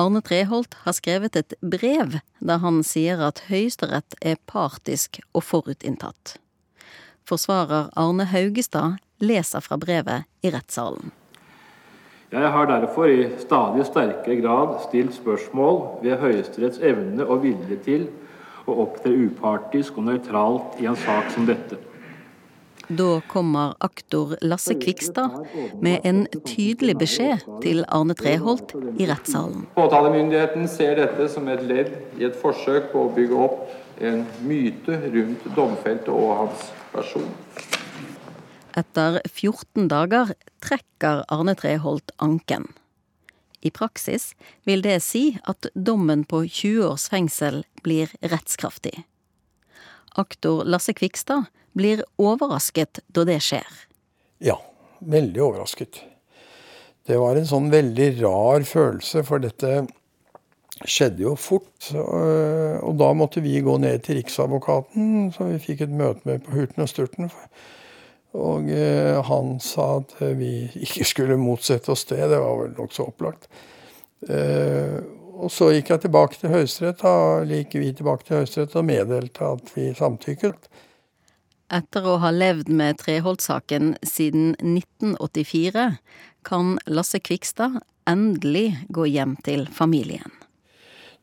Arne 0.00 0.20
Treholt 0.24 0.76
har 0.84 0.94
skrevet 0.96 1.36
et 1.36 1.54
brev 1.60 2.18
der 2.40 2.60
han 2.62 2.82
sier 2.86 3.20
at 3.24 3.42
Høyesterett 3.48 4.16
er 4.20 4.38
partisk 4.48 5.20
og 5.32 5.44
forutinntatt. 5.44 6.36
Forsvarer 7.28 7.90
Arne 8.00 8.26
Haugestad 8.30 9.00
leser 9.20 9.64
fra 9.64 9.78
brevet 9.80 10.28
i 10.42 10.52
rettssalen. 10.52 11.12
Jeg 12.30 12.50
har 12.54 12.66
derfor 12.70 13.10
i 13.10 13.26
stadig 13.42 13.84
sterkere 13.88 14.36
grad 14.38 14.76
stilt 14.84 15.16
spørsmål 15.16 15.80
ved 16.04 16.20
Høyesteretts 16.22 16.78
evne 16.78 17.26
og 17.26 17.42
vilje 17.42 17.78
til 17.82 18.04
å 18.70 18.76
opptre 18.84 19.10
upartisk 19.26 19.98
og 19.98 20.06
nøytralt 20.12 20.78
i 20.78 20.86
en 20.86 20.98
sak 20.98 21.32
som 21.34 21.48
dette. 21.48 21.80
Da 22.90 23.20
kommer 23.30 23.74
aktor 23.78 24.36
Lasse 24.42 24.74
Kvikstad 24.74 25.36
med 25.82 26.06
en 26.06 26.24
tydelig 26.46 26.96
beskjed 26.98 27.44
til 27.62 27.84
Arne 27.86 28.16
Treholt 28.18 28.74
i 28.98 29.06
rettssalen. 29.06 29.68
Påtalemyndigheten 29.76 30.66
ser 30.70 30.98
dette 30.98 31.28
som 31.30 31.46
et 31.50 31.62
ledd 31.66 31.92
i 32.18 32.26
et 32.26 32.38
forsøk 32.38 32.90
på 32.94 33.04
å 33.06 33.12
bygge 33.14 33.44
opp 33.46 33.60
en 34.02 34.24
myte 34.46 34.98
rundt 35.12 35.46
domfelte 35.54 36.10
og 36.14 36.34
hans 36.40 36.66
person. 36.90 37.30
Etter 38.80 39.20
14 39.28 39.88
dager 39.90 40.30
trekker 40.64 41.24
Arne 41.28 41.54
Treholt 41.58 42.12
anken. 42.16 42.68
I 43.60 43.70
praksis 43.74 44.30
vil 44.64 44.80
det 44.84 45.02
si 45.04 45.34
at 45.50 45.68
dommen 45.74 46.22
på 46.24 46.46
20 46.46 46.86
års 46.86 47.08
fengsel 47.12 47.62
blir 47.84 48.12
rettskraftig. 48.24 49.02
Aktor 50.16 50.64
Lasse 50.64 50.94
Kvikstad 50.96 51.50
blir 51.76 52.02
overrasket 52.18 53.02
da 53.12 53.26
det 53.28 53.40
skjer. 53.44 53.68
Ja, 54.40 54.56
veldig 55.00 55.42
overrasket. 55.44 56.00
Det 57.06 57.18
var 57.20 57.36
en 57.36 57.48
sånn 57.48 57.68
veldig 57.72 58.08
rar 58.22 58.64
følelse, 58.64 59.24
for 59.28 59.42
dette 59.42 59.82
skjedde 60.86 61.26
jo 61.26 61.34
fort. 61.36 61.90
Og 61.92 62.96
da 63.00 63.10
måtte 63.18 63.42
vi 63.44 63.58
gå 63.64 63.76
ned 63.82 64.06
til 64.06 64.20
Riksadvokaten, 64.22 65.28
som 65.36 65.52
vi 65.52 65.60
fikk 65.60 65.84
et 65.84 65.94
møte 66.00 66.24
med 66.28 66.46
på 66.46 66.56
Hurten 66.56 66.86
og 66.86 66.90
Sturten. 66.90 67.28
Og 68.38 68.68
eh, 68.70 69.16
han 69.26 69.56
sa 69.62 69.96
at 69.98 70.14
vi 70.38 70.68
ikke 70.78 71.06
skulle 71.08 71.38
motsette 71.40 71.90
oss 71.90 72.04
det. 72.10 72.20
Det 72.30 72.38
var 72.38 72.60
vel 72.60 72.76
nokså 72.76 73.08
opplagt. 73.10 73.48
Eh, 74.28 75.00
og 75.40 75.48
så 75.52 75.70
gikk 75.72 75.94
jeg 75.94 76.04
tilbake 76.04 76.36
til 76.36 76.52
Høyesterett. 76.52 77.02
Gikk 77.48 77.78
vi 77.80 77.90
tilbake 77.96 78.26
til 78.26 78.40
Høyesterett 78.40 78.76
og 78.76 78.86
meddelte 78.86 79.52
at 79.56 79.72
vi 79.74 79.88
samtykket. 79.96 80.68
Etter 81.70 82.06
å 82.06 82.18
ha 82.20 82.32
levd 82.34 82.68
med 82.74 82.98
Treholt-saken 83.00 83.94
siden 84.02 84.52
1984, 84.58 85.86
kan 86.44 86.76
Lasse 86.90 87.20
Kvikstad 87.22 87.78
endelig 88.10 88.74
gå 88.92 89.06
hjem 89.06 89.36
til 89.46 89.66
familien. 89.72 90.34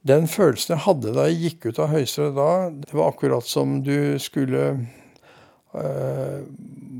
Den 0.08 0.30
følelsen 0.32 0.78
jeg 0.78 0.86
hadde 0.86 1.14
da 1.18 1.26
jeg 1.28 1.42
gikk 1.42 1.68
ut 1.68 1.82
av 1.84 1.92
Høyesterett 1.92 2.38
da, 2.38 2.52
det 2.72 2.96
var 2.96 3.12
akkurat 3.12 3.46
som 3.46 3.82
du 3.84 4.16
skulle 4.24 4.64
uh, 5.78 6.44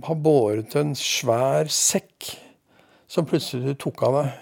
har 0.08 0.20
båret 0.22 0.76
en 0.80 0.94
svær 0.98 1.70
sekk 1.74 2.34
som 3.10 3.28
plutselig 3.28 3.78
tok 3.82 4.04
av 4.08 4.20
deg. 4.22 4.36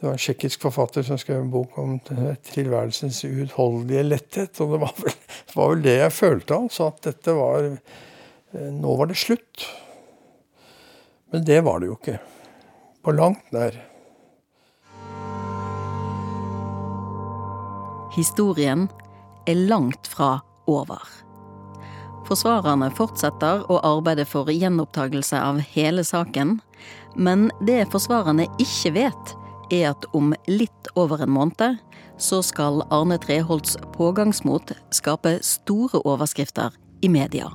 Det 0.00 0.06
var 0.06 0.14
en 0.16 0.22
tsjekkisk 0.22 0.62
forfatter 0.64 1.04
som 1.04 1.18
skrev 1.20 1.42
en 1.42 1.52
bok 1.52 1.74
om 1.78 1.98
tilværelsens 2.00 3.18
uutholdelige 3.26 4.06
letthet. 4.06 4.60
Og 4.64 4.72
det 4.72 4.80
var 4.80 4.94
vel, 4.96 5.18
det 5.50 5.56
var 5.58 5.74
vel 5.74 5.82
det 5.84 5.96
jeg 5.98 6.14
følte, 6.16 6.56
altså. 6.56 6.88
At 6.88 7.02
dette 7.10 7.36
var 7.36 7.68
eh, 7.68 8.70
Nå 8.80 8.96
var 8.96 9.10
det 9.10 9.18
slutt. 9.20 9.66
Men 11.30 11.44
det 11.44 11.60
var 11.68 11.82
det 11.82 11.90
jo 11.90 11.98
ikke. 12.00 12.16
På 13.04 13.12
langt 13.12 13.52
nær. 13.52 13.76
Historien 18.16 18.88
er 19.46 19.66
langt 19.68 20.08
fra 20.10 20.38
over. 20.66 21.04
Forsvarerne 22.30 22.86
fortsetter 22.94 23.64
å 23.66 23.80
arbeide 23.82 24.22
for 24.22 24.46
gjenopptakelse 24.54 25.34
av 25.42 25.56
hele 25.72 26.04
saken, 26.06 26.60
men 27.18 27.48
det 27.66 27.88
forsvarerne 27.90 28.44
ikke 28.62 28.92
vet, 28.94 29.32
er 29.74 29.88
at 29.88 30.06
om 30.14 30.30
litt 30.46 30.90
over 30.94 31.24
en 31.24 31.32
måned 31.34 31.80
så 32.22 32.38
skal 32.46 32.84
Arne 32.94 33.18
Treholts 33.18 33.74
pågangsmot 33.96 34.70
skape 34.94 35.40
store 35.42 36.04
overskrifter 36.06 36.76
i 37.02 37.10
media. 37.10 37.50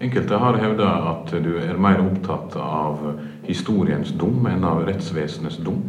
Enkelte 0.00 0.40
har 0.40 0.56
hevda 0.60 0.88
at 1.12 1.36
du 1.44 1.52
er 1.60 1.76
mer 1.76 2.00
opptatt 2.00 2.56
av 2.56 3.04
historiens 3.44 4.16
dom 4.16 4.48
enn 4.48 4.64
av 4.64 4.86
rettsvesenets 4.88 5.60
dom. 5.60 5.84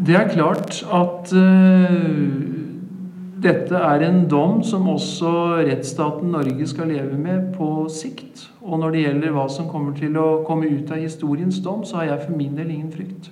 Det 0.00 0.14
er 0.16 0.30
klart 0.32 0.78
at 0.96 1.32
uh, 1.36 2.30
dette 3.44 3.76
er 3.76 4.04
en 4.06 4.22
dom 4.32 4.62
som 4.64 4.88
også 4.88 5.32
rettsstaten 5.66 6.32
Norge 6.32 6.68
skal 6.70 6.88
leve 6.88 7.18
med 7.20 7.50
på 7.52 7.84
sikt. 7.92 8.46
Og 8.64 8.80
når 8.80 8.96
det 8.96 9.04
gjelder 9.04 9.36
hva 9.36 9.44
som 9.52 9.68
kommer 9.68 9.92
til 9.98 10.16
å 10.16 10.40
komme 10.48 10.72
ut 10.72 10.88
av 10.88 11.04
historiens 11.04 11.60
dom, 11.60 11.84
så 11.84 12.00
har 12.00 12.14
jeg 12.14 12.24
for 12.24 12.40
min 12.40 12.56
del 12.56 12.72
ingen 12.72 12.88
frykt. 12.96 13.28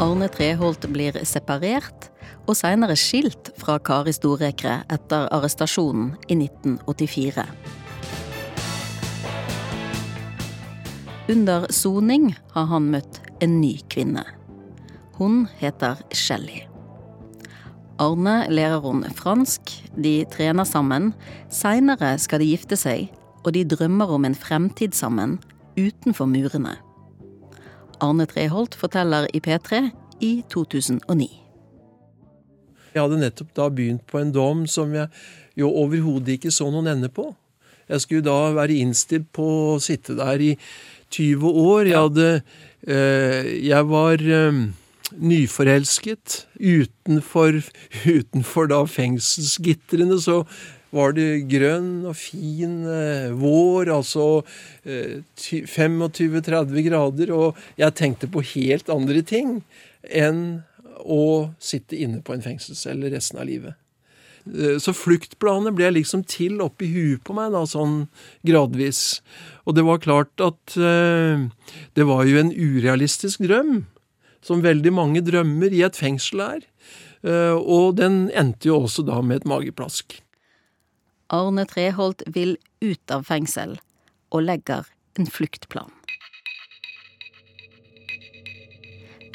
Arne 0.00 0.32
Treholt 0.32 0.88
blir 0.88 1.20
separert 1.28 2.12
og 2.48 2.56
seinere 2.56 2.96
skilt 2.96 3.52
fra 3.60 3.76
Kari 3.76 4.16
Storekre 4.16 4.86
etter 4.88 5.28
arrestasjonen 5.36 6.14
i 6.32 6.46
1984. 6.46 7.50
Under 11.28 11.64
soning 11.74 12.36
har 12.54 12.68
han 12.70 12.84
møtt 12.92 13.16
en 13.42 13.56
ny 13.58 13.72
kvinne. 13.90 14.22
Hun 15.18 15.48
heter 15.58 15.98
Shelly. 16.14 16.60
Arne 17.98 18.44
lærer 18.52 18.78
hun 18.84 19.02
fransk, 19.16 19.72
de 19.98 20.20
trener 20.30 20.68
sammen. 20.68 21.10
Seinere 21.50 22.12
skal 22.22 22.44
de 22.44 22.50
gifte 22.52 22.78
seg, 22.78 23.08
og 23.42 23.56
de 23.56 23.64
drømmer 23.66 24.12
om 24.14 24.28
en 24.28 24.38
fremtid 24.38 24.94
sammen 24.94 25.40
utenfor 25.74 26.30
murene. 26.30 26.76
Arne 27.98 28.28
Treholt 28.30 28.76
forteller 28.78 29.26
i 29.34 29.40
P3 29.42 29.88
i 30.22 30.32
2009. 30.52 31.26
Jeg 32.94 33.02
hadde 33.02 33.18
nettopp 33.18 33.50
da 33.56 33.66
begynt 33.66 34.06
på 34.06 34.22
en 34.22 34.30
dom 34.30 34.62
som 34.70 34.94
jeg 34.94 35.10
jo 35.58 35.72
overhodet 35.74 36.38
ikke 36.38 36.54
så 36.54 36.70
noen 36.70 36.94
ende 36.94 37.10
på. 37.10 37.32
Jeg 37.86 38.02
skulle 38.02 38.26
da 38.26 38.52
være 38.54 38.78
innstilt 38.82 39.28
på 39.34 39.46
å 39.74 39.80
sitte 39.82 40.16
der 40.18 40.42
i 40.42 40.54
20 41.14 41.46
år. 41.46 41.90
Jeg 41.90 42.02
hadde 42.08 42.30
eh, 42.86 43.52
Jeg 43.66 43.88
var 43.90 44.22
eh, 44.22 44.62
nyforelsket. 45.16 46.46
Utenfor, 46.58 47.60
utenfor 48.06 48.72
da 48.72 48.82
fengselsgitrene 48.90 50.18
så 50.22 50.42
var 50.94 51.16
det 51.16 51.46
grønn 51.50 52.06
og 52.08 52.16
fin 52.18 52.78
eh, 52.88 53.32
vår, 53.36 53.90
altså 53.96 54.26
eh, 54.86 55.22
25-30 55.36 56.86
grader, 56.86 57.32
og 57.34 57.58
jeg 57.78 57.96
tenkte 57.98 58.30
på 58.30 58.44
helt 58.54 58.90
andre 58.92 59.22
ting 59.26 59.60
enn 60.06 60.62
å 61.02 61.52
sitte 61.60 61.98
inne 61.98 62.22
på 62.24 62.34
en 62.34 62.44
fengselscelle 62.44 63.10
resten 63.12 63.42
av 63.42 63.50
livet. 63.50 63.76
Eh, 64.54 64.78
så 64.82 64.94
fluktplanet 64.94 65.74
ble 65.76 65.90
liksom 65.96 66.24
til 66.30 66.60
oppi 66.64 66.88
huet 66.92 67.24
på 67.26 67.34
meg, 67.36 67.52
da, 67.54 67.64
sånn 67.68 68.06
gradvis. 68.46 69.20
Og 69.66 69.76
det 69.78 69.86
var 69.86 70.02
klart 70.04 70.44
at 70.44 70.76
eh, 70.78 71.46
det 71.98 72.06
var 72.06 72.26
jo 72.28 72.38
en 72.40 72.52
urealistisk 72.54 73.42
drøm, 73.46 73.84
som 74.46 74.62
veldig 74.62 74.92
mange 74.94 75.24
drømmer 75.26 75.74
i 75.74 75.82
et 75.86 75.98
fengsel 75.98 76.44
er. 76.44 76.62
Eh, 77.26 77.56
og 77.56 77.96
den 77.98 78.26
endte 78.30 78.70
jo 78.70 78.84
også 78.84 79.06
da 79.06 79.20
med 79.22 79.42
et 79.42 79.50
mageplask. 79.50 80.20
Arne 81.34 81.66
Treholt 81.66 82.22
vil 82.30 82.54
ut 82.84 83.10
av 83.10 83.26
fengsel, 83.26 83.80
og 84.30 84.46
legger 84.46 84.86
en 85.18 85.26
fluktplan. 85.26 85.90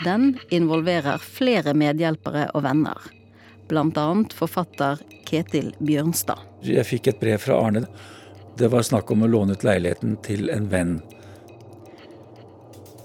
Den 0.02 0.40
involverer 0.50 1.22
flere 1.22 1.76
medhjelpere 1.78 2.48
og 2.56 2.64
venner, 2.66 2.98
annet 3.78 4.34
forfatter 4.34 5.00
Ketil 5.26 5.74
Bjørnstad. 5.80 6.40
Jeg 6.62 6.86
fikk 6.86 7.08
et 7.08 7.20
brev 7.20 7.38
fra 7.40 7.58
Arne. 7.62 7.86
Det 8.58 8.68
var 8.72 8.84
snakk 8.84 9.12
om 9.12 9.24
å 9.24 9.30
låne 9.32 9.54
ut 9.54 9.64
leiligheten 9.64 10.18
til 10.26 10.50
en 10.50 10.68
venn. 10.70 11.02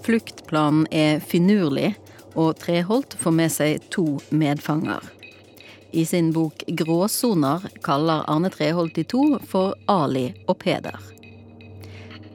Fluktplanen 0.03 0.87
er 0.91 1.19
finurlig, 1.19 1.95
og 2.35 2.57
Treholt 2.61 3.15
får 3.19 3.33
med 3.33 3.51
seg 3.51 3.87
to 3.91 4.19
medfanger. 4.29 5.01
I 5.91 6.05
sin 6.05 6.33
bok 6.33 6.63
'Gråsoner' 6.67 7.69
kaller 7.81 8.23
Arne 8.27 8.49
Treholt 8.49 8.95
de 8.95 9.03
to 9.03 9.39
for 9.39 9.75
Ali 9.87 10.33
og 10.47 10.59
Peder. 10.59 10.99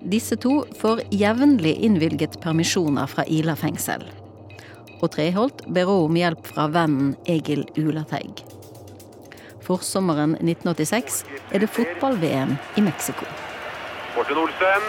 Disse 0.03 0.37
to 0.37 0.65
får 0.81 1.05
jevnlig 1.15 1.77
innvilget 1.85 2.41
permisjoner 2.41 3.07
fra 3.07 3.25
Ila 3.29 3.55
fengsel. 3.55 4.03
Og 5.03 5.11
Treholt 5.11 5.65
ber 5.75 5.89
hun 5.91 6.09
om 6.09 6.17
hjelp 6.19 6.47
fra 6.47 6.69
vennen 6.71 7.17
Egil 7.27 7.65
Ulateig. 7.81 8.45
Forsommeren 9.63 10.37
1986 10.39 11.23
er 11.51 11.63
det 11.63 11.71
fotball-VM 11.71 12.55
i 12.79 12.85
Mexico. 12.87 13.27
Morten 14.17 14.39
Olsen. 14.39 14.87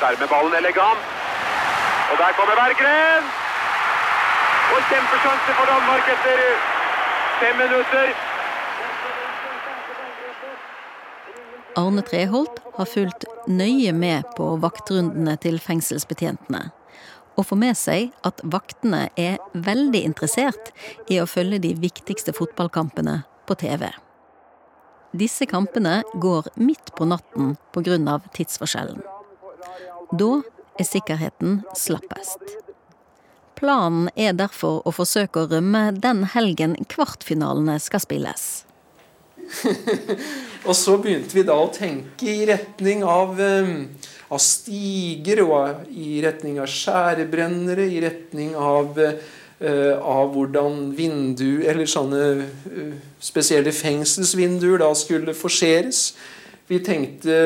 Skjermer 0.00 0.30
ballen 0.30 0.56
elegant. 0.58 1.06
Og 2.10 2.18
der 2.18 2.34
kommer 2.38 2.58
Berggren! 2.58 3.30
Og 4.70 4.82
kjempesjanse 4.90 5.54
for 5.58 5.70
Danmark 5.70 6.10
etter 6.14 6.42
fem 7.40 7.56
minutter. 7.58 8.12
Arne 11.78 12.02
Treholt 12.02 12.58
har 12.76 12.90
fulgt 12.90 13.24
nøye 13.46 13.92
med 13.94 14.26
på 14.36 14.56
vaktrundene 14.62 15.36
til 15.42 15.58
fengselsbetjentene. 15.62 16.70
Og 17.40 17.46
får 17.48 17.56
med 17.56 17.78
seg 17.78 18.10
at 18.26 18.42
vaktene 18.52 19.06
er 19.16 19.38
veldig 19.56 20.02
interessert 20.04 20.72
i 21.08 21.16
å 21.22 21.28
følge 21.30 21.62
de 21.64 21.72
viktigste 21.80 22.34
fotballkampene 22.36 23.22
på 23.48 23.56
TV. 23.62 23.86
Disse 25.16 25.48
kampene 25.48 26.02
går 26.20 26.52
midt 26.60 26.92
på 26.94 27.08
natten 27.08 27.56
pga. 27.72 28.20
tidsforskjellen. 28.36 29.00
Da 30.12 30.42
er 30.78 30.84
sikkerheten 30.84 31.62
slappest. 31.76 32.44
Planen 33.56 34.08
er 34.16 34.32
derfor 34.32 34.80
å 34.86 34.92
forsøke 34.92 35.42
å 35.42 35.48
rømme 35.50 35.90
den 35.92 36.24
helgen 36.34 36.76
kvartfinalene 36.88 37.78
skal 37.80 38.00
spilles. 38.04 38.64
og 40.68 40.76
så 40.76 40.96
begynte 41.02 41.34
vi 41.34 41.44
da 41.48 41.56
å 41.58 41.72
tenke 41.74 42.28
i 42.30 42.46
retning 42.48 43.02
av, 43.04 43.40
av 44.30 44.38
stiger, 44.42 45.42
og 45.42 45.90
i 45.90 46.20
retning 46.22 46.60
av 46.62 46.70
skjærebrennere, 46.70 47.88
i 47.90 48.00
retning 48.04 48.54
av, 48.54 48.98
av 49.60 50.30
hvordan 50.34 50.92
vindu, 50.96 51.62
eller 51.66 51.90
sånne 51.90 52.22
spesielle 53.20 53.74
fengselsvinduer 53.74 54.80
da 54.84 54.92
skulle 54.94 55.34
forseres. 55.34 56.12
Vi 56.70 56.78
tenkte, 56.86 57.36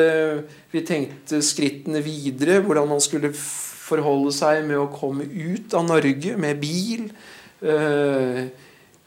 vi 0.69 0.83
tenkte 0.85 1.41
skrittene 1.41 2.03
videre, 2.05 2.59
hvordan 2.61 2.91
man 2.93 3.01
skulle 3.01 3.33
forholde 3.33 4.33
seg 4.33 4.61
med 4.67 4.77
å 4.77 4.91
komme 4.93 5.25
ut 5.25 5.73
av 5.77 5.87
Norge 5.89 6.37
med 6.37 6.61
bil. 6.61 7.07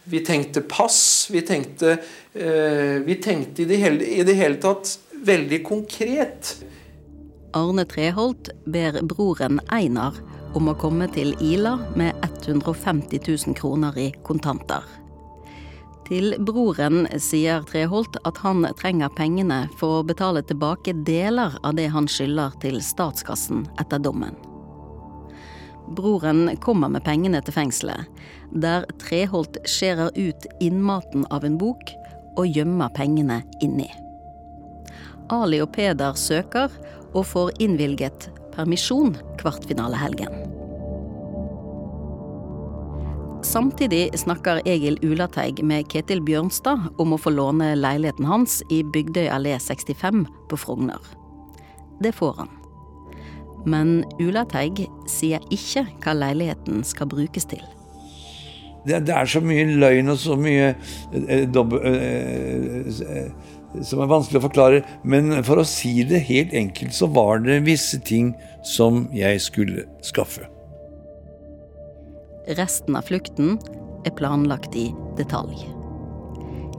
Vi 0.09 0.21
tenkte 0.27 0.65
pass. 0.67 1.29
Vi 1.31 1.45
tenkte, 1.47 1.99
vi 2.35 3.17
tenkte 3.23 3.63
i, 3.63 3.69
det 3.71 3.79
hele, 3.79 4.11
i 4.19 4.27
det 4.27 4.35
hele 4.39 4.59
tatt 4.63 4.97
veldig 5.29 5.63
konkret. 5.67 6.57
Arne 7.53 7.85
Treholt 7.85 8.51
ber 8.67 9.03
broren 9.03 9.61
Einar 9.69 10.15
om 10.55 10.69
å 10.69 10.77
komme 10.77 11.09
til 11.13 11.35
Ila 11.45 11.77
med 11.97 12.17
150 12.25 13.21
000 13.25 13.57
kroner 13.57 13.97
i 13.99 14.09
kontanter. 14.27 14.85
Til 16.09 16.33
broren 16.41 17.07
sier 17.21 17.65
Treholt 17.69 18.17
at 18.29 18.41
han 18.45 18.65
trenger 18.81 19.13
pengene 19.17 19.67
for 19.81 20.01
å 20.01 20.07
betale 20.09 20.43
tilbake 20.49 20.95
deler 21.09 21.57
av 21.63 21.77
det 21.77 21.89
han 21.93 22.09
skylder 22.09 22.57
til 22.65 22.81
statskassen 22.85 23.67
etter 23.81 24.01
dommen. 24.01 24.37
Broren 25.97 26.51
kommer 26.65 26.93
med 26.93 27.05
pengene 27.05 27.41
til 27.45 27.57
fengselet, 27.57 28.09
der 28.53 28.85
Treholt 29.01 29.57
skjærer 29.69 30.13
ut 30.17 30.49
innmaten 30.65 31.25
av 31.33 31.49
en 31.49 31.57
bok 31.61 31.93
og 32.37 32.45
gjemmer 32.49 32.93
pengene 32.97 33.41
inni. 33.65 33.89
Ali 35.33 35.61
og 35.61 35.75
Peder 35.77 36.17
søker, 36.17 36.73
og 37.15 37.27
får 37.31 37.55
innvilget 37.63 38.29
permisjon 38.55 39.17
kvartfinalehelgen. 39.41 40.49
Samtidig 43.47 44.11
snakker 44.19 44.59
Egil 44.67 44.99
Ulateig 45.07 45.63
med 45.63 45.87
Ketil 45.93 46.21
Bjørnstad 46.27 46.89
om 46.99 47.15
å 47.15 47.21
få 47.23 47.31
låne 47.31 47.71
leiligheten 47.79 48.27
hans 48.27 48.59
i 48.75 48.83
Bygdøy 48.83 49.29
allé 49.31 49.55
65 49.63 50.27
på 50.51 50.59
Frogner. 50.59 50.99
Det 52.03 52.13
får 52.19 52.35
han. 52.43 52.51
Men 53.69 54.03
Ulateig 54.19 54.85
sier 55.11 55.43
ikke 55.55 55.87
hva 56.03 56.17
leiligheten 56.19 56.83
skal 56.87 57.11
brukes 57.11 57.47
til. 57.51 57.63
Det, 58.87 59.01
det 59.07 59.15
er 59.15 59.29
så 59.29 59.43
mye 59.45 59.65
løgn 59.79 60.13
og 60.13 60.19
så 60.23 60.37
mye 60.39 60.69
eh, 61.13 61.47
dobbel, 61.51 61.83
eh, 61.89 63.01
eh, 63.05 63.57
som 63.87 64.03
er 64.03 64.11
vanskelig 64.11 64.41
å 64.41 64.47
forklare. 64.49 64.83
Men 65.03 65.43
for 65.47 65.61
å 65.61 65.67
si 65.69 66.03
det 66.09 66.25
helt 66.29 66.55
enkelt, 66.57 66.95
så 66.97 67.09
var 67.11 67.43
det 67.45 67.63
visse 67.67 68.01
ting 68.01 68.35
som 68.67 69.07
jeg 69.15 69.43
skulle 69.45 69.89
skaffe. 70.07 70.47
resten 72.57 72.97
av 72.97 73.05
flukten 73.05 73.59
er 74.09 74.15
planlagt 74.17 74.77
i 74.77 74.87
detalj. 75.19 75.67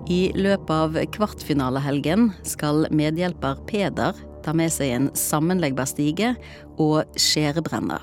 I 0.09 0.31
løpet 0.33 0.71
av 0.73 0.95
kvartfinalehelgen 1.13 2.31
skal 2.41 2.87
medhjelper 2.89 3.59
Peder 3.69 4.17
ta 4.41 4.55
med 4.57 4.73
seg 4.73 4.95
en 4.95 5.11
sammenleggbar 5.13 5.85
stige 5.91 6.33
og 6.81 7.03
skjærebrenner. 7.19 8.01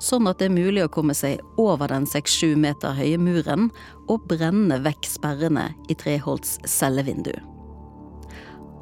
Sånn 0.00 0.26
at 0.30 0.40
det 0.40 0.48
er 0.48 0.56
mulig 0.56 0.82
å 0.86 0.90
komme 0.92 1.14
seg 1.14 1.38
over 1.60 1.92
den 1.92 2.08
seks-sju 2.08 2.54
meter 2.58 2.96
høye 2.96 3.20
muren 3.20 3.68
og 4.08 4.24
brenne 4.30 4.80
vekk 4.82 5.06
sperrene 5.06 5.68
i 5.92 5.96
Treholts 6.00 6.56
cellevindu. 6.64 7.34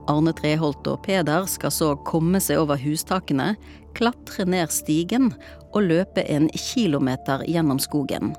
Arne 0.08 0.32
Treholt 0.32 0.86
og 0.88 1.02
Peder 1.04 1.46
skal 1.50 1.72
så 1.74 1.92
komme 2.08 2.40
seg 2.40 2.62
over 2.62 2.80
hustakene, 2.80 3.52
klatre 3.98 4.46
ned 4.48 4.72
stigen 4.72 5.32
og 5.74 5.84
løpe 5.90 6.24
en 6.30 6.48
kilometer 6.56 7.44
gjennom 7.48 7.80
skogen, 7.82 8.32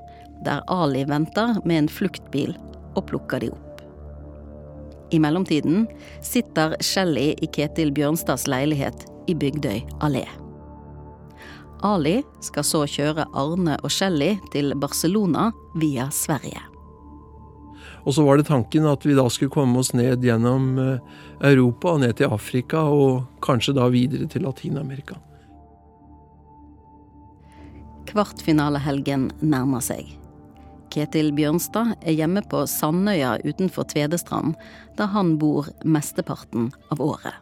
der 0.44 0.64
Ali 0.72 1.04
venter 1.08 1.58
med 1.64 1.84
en 1.84 1.90
fluktbil 1.90 2.56
og 2.96 3.04
plukker 3.10 3.44
de 3.44 3.52
opp. 3.54 3.66
I 5.10 5.18
mellomtiden 5.18 5.86
sitter 6.22 6.76
Shelly 6.82 7.32
i 7.42 7.48
Ketil 7.50 7.90
Bjørnstads 7.94 8.46
leilighet 8.50 9.06
i 9.30 9.34
Bygdøy 9.34 9.82
allé. 10.06 10.26
Ali 11.82 12.20
skal 12.44 12.66
så 12.66 12.84
kjøre 12.86 13.26
Arne 13.34 13.78
og 13.80 13.90
Shelly 13.94 14.34
til 14.54 14.74
Barcelona 14.78 15.50
via 15.80 16.10
Sverige. 16.14 16.69
Og 18.04 18.14
så 18.16 18.24
var 18.24 18.38
det 18.38 18.48
tanken 18.48 18.86
at 18.88 19.04
vi 19.06 19.16
da 19.16 19.26
skulle 19.32 19.52
komme 19.52 19.80
oss 19.80 19.92
ned 19.96 20.24
gjennom 20.24 20.70
eh, 20.80 21.18
Europa 21.52 21.94
og 21.94 22.04
ned 22.04 22.16
til 22.20 22.32
Afrika, 22.32 22.86
og 22.88 23.26
kanskje 23.44 23.76
da 23.76 23.88
videre 23.92 24.28
til 24.30 24.46
Latin-Amerika. 24.46 25.18
Kvartfinalehelgen 28.10 29.28
nærmer 29.44 29.84
seg. 29.84 30.08
Ketil 30.90 31.30
Bjørnstad 31.36 31.94
er 32.02 32.16
hjemme 32.18 32.42
på 32.50 32.64
Sandøya 32.66 33.36
utenfor 33.44 33.86
Tvedestrand, 33.92 34.56
der 34.98 35.12
han 35.12 35.36
bor 35.38 35.68
mesteparten 35.86 36.72
av 36.90 37.02
året. 37.04 37.36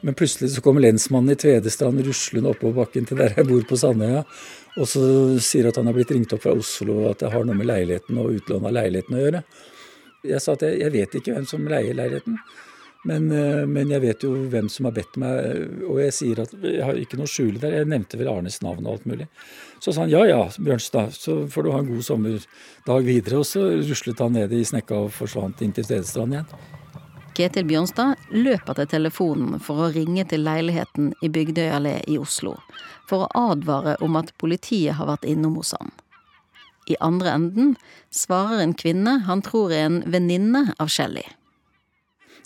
Men 0.00 0.14
plutselig 0.14 0.54
så 0.54 0.62
kommer 0.62 0.84
lensmannen 0.84 1.34
i 1.34 1.36
Tvedestrand 1.36 2.00
ruslende 2.06 2.52
oppover 2.54 2.84
bakken 2.84 3.08
til 3.08 3.18
der 3.18 3.34
jeg 3.36 3.48
bor 3.48 3.66
på 3.68 3.76
Sandøya, 3.76 4.22
og 4.78 4.86
så 4.86 5.02
sier 5.42 5.68
at 5.68 5.80
han 5.80 5.90
har 5.90 5.96
blitt 5.96 6.14
ringt 6.14 6.32
opp 6.32 6.44
fra 6.44 6.54
Oslo 6.56 7.00
og 7.02 7.10
at 7.10 7.24
det 7.24 7.32
har 7.34 7.44
noe 7.44 7.58
med 7.58 7.68
leiligheten 7.68 8.20
og 8.22 8.38
utlån 8.38 8.68
av 8.70 8.76
leiligheten 8.78 9.18
å 9.18 9.24
gjøre. 9.24 9.42
Jeg 10.26 10.40
sa 10.42 10.56
at 10.56 10.64
jeg, 10.66 10.80
jeg 10.82 10.94
vet 10.94 11.20
ikke 11.20 11.36
hvem 11.36 11.46
som 11.46 11.68
leier 11.68 11.96
leiligheten. 11.96 12.40
Men, 13.06 13.30
eh, 13.30 13.66
men, 13.66 13.90
jeg 13.90 14.02
vet 14.02 14.24
jo 14.26 14.32
hvem 14.50 14.68
som 14.68 14.88
har 14.88 14.94
bedt 14.96 15.14
meg, 15.22 15.60
og 15.86 16.00
jeg 16.02 16.14
sier 16.16 16.40
at 16.42 16.54
jeg 16.58 16.82
har 16.82 16.98
ikke 16.98 17.20
noe 17.20 17.30
skjul 17.30 17.60
der. 17.62 17.76
Jeg 17.78 17.90
nevnte 17.90 18.18
vel 18.18 18.30
Arnes 18.32 18.58
navn 18.64 18.86
og 18.86 18.96
alt 18.96 19.06
mulig. 19.08 19.28
Så 19.78 19.94
sa 19.94 20.02
han 20.02 20.10
ja 20.12 20.24
ja, 20.26 20.40
Bjørnstad, 20.58 21.14
så 21.14 21.38
får 21.50 21.64
du 21.64 21.70
ha 21.72 21.78
en 21.84 21.92
god 21.92 22.02
sommerdag 22.08 23.06
videre. 23.06 23.38
Og 23.38 23.46
så 23.46 23.62
ruslet 23.78 24.24
han 24.24 24.34
ned 24.34 24.52
i 24.52 24.64
snekka 24.66 25.04
og 25.06 25.14
forsvant 25.14 25.62
inn 25.62 25.76
til 25.76 25.86
Stedestrand 25.86 26.34
igjen. 26.34 26.50
Ketil 27.38 27.68
Bjørnstad 27.70 28.18
løper 28.34 28.80
til 28.80 28.90
telefonen 28.90 29.60
for 29.62 29.84
å 29.84 29.92
ringe 29.94 30.24
til 30.26 30.42
leiligheten 30.42 31.12
i 31.22 31.30
Bygdøy 31.30 31.68
allé 31.70 31.94
i 32.10 32.18
Oslo, 32.18 32.56
for 33.06 33.28
å 33.28 33.44
advare 33.52 33.94
om 34.02 34.18
at 34.18 34.34
politiet 34.42 34.98
har 34.98 35.06
vært 35.06 35.28
innom 35.30 35.54
hos 35.60 35.70
han. 35.78 35.94
I 36.88 36.96
andre 37.04 37.34
enden 37.36 37.74
svarer 38.14 38.62
en 38.64 38.76
kvinne 38.76 39.20
han 39.28 39.44
tror 39.44 39.74
er 39.74 39.88
en 39.88 40.00
venninne 40.08 40.70
av 40.80 40.90
Shelly. 40.92 41.26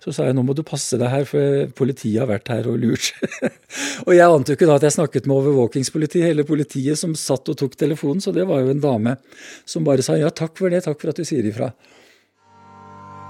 Så 0.03 0.11
sa 0.11 0.27
jeg 0.27 0.35
nå 0.35 0.43
må 0.43 0.55
du 0.59 0.65
passe 0.67 0.99
deg 0.99 1.13
her, 1.13 1.25
for 1.29 1.69
politiet 1.79 2.19
har 2.19 2.27
vært 2.27 2.51
her 2.51 2.67
og 2.67 2.81
lurt. 2.83 3.13
og 4.07 4.11
jeg 4.17 4.27
ante 4.27 4.51
jo 4.51 4.59
ikke 4.59 4.67
da 4.67 4.81
at 4.81 4.87
jeg 4.89 4.97
snakket 4.97 5.29
med 5.31 5.37
overvåkingspolitiet, 5.37 6.27
hele 6.27 6.47
politiet 6.47 6.99
som 6.99 7.15
satt 7.19 7.53
og 7.53 7.59
tok 7.61 7.77
telefonen, 7.79 8.23
så 8.25 8.35
det 8.35 8.49
var 8.51 8.65
jo 8.65 8.73
en 8.75 8.83
dame 8.83 9.15
som 9.63 9.87
bare 9.87 10.03
sa 10.03 10.19
ja, 10.19 10.33
takk 10.35 10.59
for 10.59 10.75
det, 10.75 10.83
takk 10.89 10.99
for 10.99 11.15
at 11.15 11.23
du 11.23 11.29
sier 11.29 11.47
ifra. 11.47 11.71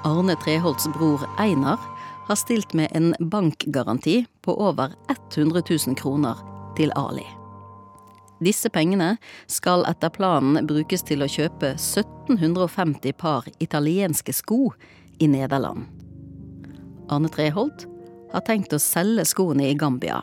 Arne 0.08 0.34
Treholts 0.40 0.88
bror 0.96 1.28
Einar 1.36 1.78
har 2.30 2.40
stilt 2.40 2.72
med 2.72 2.88
en 2.96 3.12
bankgaranti 3.20 4.22
på 4.42 4.56
over 4.56 4.96
100 5.36 5.62
000 5.68 6.00
kroner 6.00 6.40
til 6.80 6.94
Ali. 6.96 7.28
Disse 8.42 8.70
pengene 8.74 9.16
skal 9.50 9.84
etter 9.86 10.10
planen 10.10 10.66
brukes 10.66 11.04
til 11.06 11.22
å 11.22 11.30
kjøpe 11.30 11.76
1750 11.76 13.14
par 13.20 13.46
italienske 13.62 14.34
sko 14.34 14.72
i 15.22 15.28
Nederland. 15.30 15.86
Arne 17.12 17.30
Treholt 17.30 17.86
har 18.32 18.42
tenkt 18.46 18.74
å 18.74 18.80
selge 18.82 19.26
skoene 19.28 19.68
i 19.70 19.76
Gambia, 19.78 20.22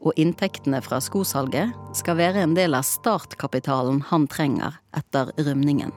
og 0.00 0.16
inntektene 0.16 0.80
fra 0.80 1.02
skosalget 1.04 1.74
skal 1.98 2.16
være 2.20 2.46
en 2.46 2.56
del 2.56 2.76
av 2.78 2.86
startkapitalen 2.88 4.00
han 4.08 4.24
trenger 4.30 4.78
etter 4.96 5.34
rømningen. 5.36 5.92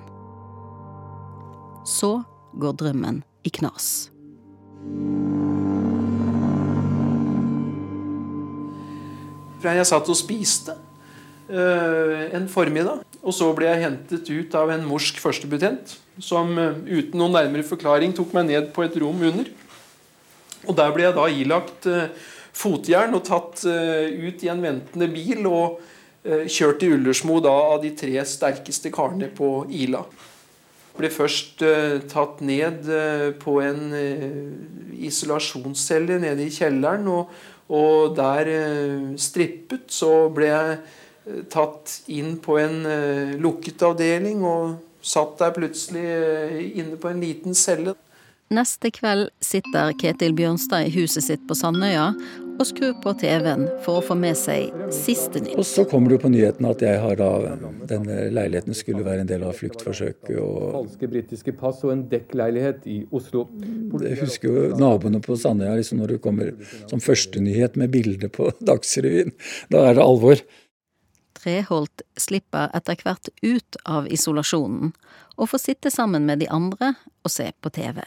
Så 1.87 2.17
går 2.59 2.79
drømmen 2.81 3.23
i 3.47 3.51
knas. 3.55 4.09
Jeg 9.63 9.87
satt 9.87 10.09
og 10.11 10.17
spiste 10.19 10.75
en 11.53 12.47
formiddag. 12.49 13.03
Og 13.23 13.31
så 13.35 13.47
ble 13.55 13.69
jeg 13.69 13.83
hentet 13.85 14.27
ut 14.27 14.55
av 14.59 14.71
en 14.73 14.83
morsk 14.83 15.19
førstebetjent 15.23 15.95
som 16.21 16.51
eh, 16.59 16.75
uten 16.99 17.17
noen 17.19 17.37
nærmere 17.37 17.65
forklaring 17.65 18.13
tok 18.15 18.35
meg 18.35 18.49
ned 18.51 18.69
på 18.75 18.83
et 18.85 18.97
rom 19.01 19.21
under. 19.23 19.49
Og 20.67 20.75
der 20.77 20.91
ble 20.95 21.07
jeg 21.07 21.15
da 21.15 21.27
ilagt 21.31 21.87
eh, 21.89 22.11
fotjern 22.53 23.15
og 23.17 23.23
tatt 23.25 23.63
ut 23.65 24.43
i 24.45 24.49
en 24.51 24.61
ventende 24.61 25.07
bil 25.09 25.47
og 25.49 25.79
kjørt 26.23 26.77
til 26.79 26.93
Ullersmo 26.95 27.39
da 27.41 27.51
av 27.73 27.79
de 27.81 27.89
tre 27.97 28.13
sterkeste 28.29 28.91
karene 28.93 29.25
på 29.33 29.65
Ila. 29.73 30.03
Ble 30.93 31.09
først 31.09 31.63
tatt 32.13 32.43
ned 32.45 32.85
på 33.41 33.55
en 33.65 33.81
isolasjonscelle 34.93 36.19
nede 36.21 36.45
i 36.45 36.53
kjelleren, 36.53 37.09
og, 37.09 37.33
og 37.73 38.13
der 38.15 38.53
strippet 39.17 39.89
så 39.97 40.13
ble 40.37 40.53
jeg 40.53 40.77
tatt 41.51 42.01
inn 42.11 42.37
på 42.43 42.57
en 42.61 42.81
uh, 42.85 43.35
lukket 43.39 43.83
avdeling 43.85 44.43
og 44.47 44.75
satt 45.03 45.37
der 45.39 45.53
plutselig 45.55 46.03
uh, 46.03 46.57
inne 46.79 46.99
på 46.99 47.11
en 47.11 47.21
liten 47.23 47.57
celle. 47.57 47.95
Neste 48.53 48.91
kveld 48.93 49.31
sitter 49.41 49.95
Ketil 49.97 50.35
Bjørnstad 50.37 50.89
i 50.89 50.93
huset 50.93 51.25
sitt 51.25 51.45
på 51.49 51.55
Sandøya 51.57 52.11
og 52.53 52.67
skrur 52.69 52.93
på 53.01 53.13
TV-en 53.17 53.65
for 53.81 53.97
å 53.97 54.03
få 54.05 54.17
med 54.19 54.37
seg 54.37 54.73
siste 54.93 55.41
nytt. 55.41 55.55
Og 55.57 55.65
så 55.65 55.85
kommer 55.89 56.11
det 56.11 56.19
jo 56.19 56.23
på 56.25 56.31
nyheten 56.33 56.67
at 56.69 56.83
jeg 56.85 56.99
har 57.01 57.17
da 57.17 57.29
denne 57.89 58.27
leiligheten 58.33 58.77
skulle 58.77 59.05
være 59.05 59.23
en 59.23 59.31
del 59.31 59.45
av 59.47 59.57
fluktforsøket. 59.57 60.35
Og... 60.37 60.67
Falske 60.75 61.09
britiske 61.09 61.55
pass 61.57 61.81
og 61.87 61.95
en 61.95 62.03
dekkleilighet 62.11 62.85
i 62.89 62.99
Oslo. 63.15 63.47
Jeg 64.03 64.19
husker 64.21 64.51
jo 64.51 64.65
naboene 64.77 65.23
på 65.23 65.37
Sandøya 65.39 65.79
liksom 65.79 66.03
når 66.03 66.15
det 66.15 66.21
kommer 66.25 66.53
som 66.91 67.01
førstenyhet 67.03 67.79
med 67.79 67.93
bilde 67.95 68.29
på 68.33 68.51
Dagsrevyen. 68.61 69.33
Da 69.73 69.87
er 69.89 69.97
det 69.97 70.05
alvor. 70.05 70.45
Treholt 71.43 72.03
slipper 72.15 72.71
etter 72.77 72.99
hvert 73.03 73.27
ut 73.43 73.79
av 73.83 74.07
isolasjonen 74.07 74.93
og 75.35 75.49
får 75.51 75.63
sitte 75.65 75.91
sammen 75.91 76.23
med 76.27 76.39
de 76.39 76.47
andre 76.47 76.93
og 77.23 77.31
se 77.33 77.49
på 77.59 77.71
TV. 77.73 77.99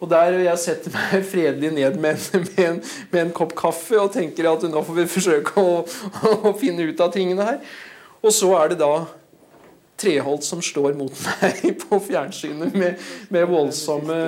Og 0.00 0.08
der 0.08 0.38
jeg 0.40 0.58
setter 0.58 0.94
meg 0.94 1.24
fredelig 1.32 1.70
ned 1.76 2.00
med 2.00 2.16
en, 2.16 2.42
med, 2.42 2.58
en, 2.64 2.82
med 3.12 3.22
en, 3.26 3.32
kopp 3.36 3.54
kaffe 3.58 4.00
og 4.00 4.12
tenker 4.16 4.48
at 4.48 4.64
nå 4.66 4.82
får 4.86 5.00
vi 5.02 5.06
forsøke 5.14 5.62
å, 5.62 5.80
å, 6.48 6.52
finne 6.58 6.88
ut 6.88 7.00
av 7.04 7.12
tingene 7.14 7.46
her. 7.46 7.58
Og 8.24 8.34
så 8.34 8.52
er 8.58 8.74
det 8.74 8.82
da 8.82 8.94
Treholt 10.00 10.46
som 10.46 10.62
står 10.64 10.94
mot 10.96 11.12
meg 11.28 11.74
på 11.82 11.98
fjernsynet 12.06 12.72
med, 12.72 13.02
med, 13.28 13.42
voldsomme, 13.50 14.20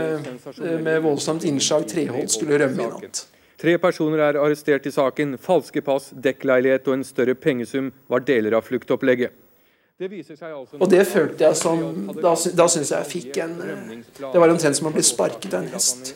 med 0.84 0.98
voldsomt 1.00 1.46
innslag. 1.48 1.86
Treholt 1.88 2.34
skulle 2.34 2.60
rømme 2.60 2.84
i 2.84 2.90
natt. 2.92 3.22
Tre 3.62 3.76
personer 3.78 4.18
er 4.18 4.40
arrestert 4.42 4.86
i 4.86 4.90
saken. 4.90 5.36
Falske 5.38 5.82
pass, 5.86 6.10
dekkleilighet 6.24 6.88
og 6.90 6.98
en 6.98 7.04
større 7.06 7.36
pengesum 7.38 7.92
var 8.10 8.24
deler 8.26 8.56
av 8.58 8.66
fluktopplegget. 8.66 9.38
Det 10.02 10.08
altså 10.10 10.78
og 10.80 10.88
det 10.90 11.04
følte 11.06 11.44
jeg 11.44 11.56
som 11.60 12.08
Da, 12.16 12.32
da 12.58 12.64
syns 12.66 12.90
jeg 12.90 12.96
jeg 12.96 13.08
fikk 13.10 13.36
en 13.44 13.52
Det 14.18 14.40
var 14.40 14.50
omtrent 14.50 14.74
som 14.74 14.88
å 14.88 14.92
bli 14.96 15.04
sparket 15.06 15.54
av 15.54 15.62
en 15.62 15.70
hest. 15.76 16.14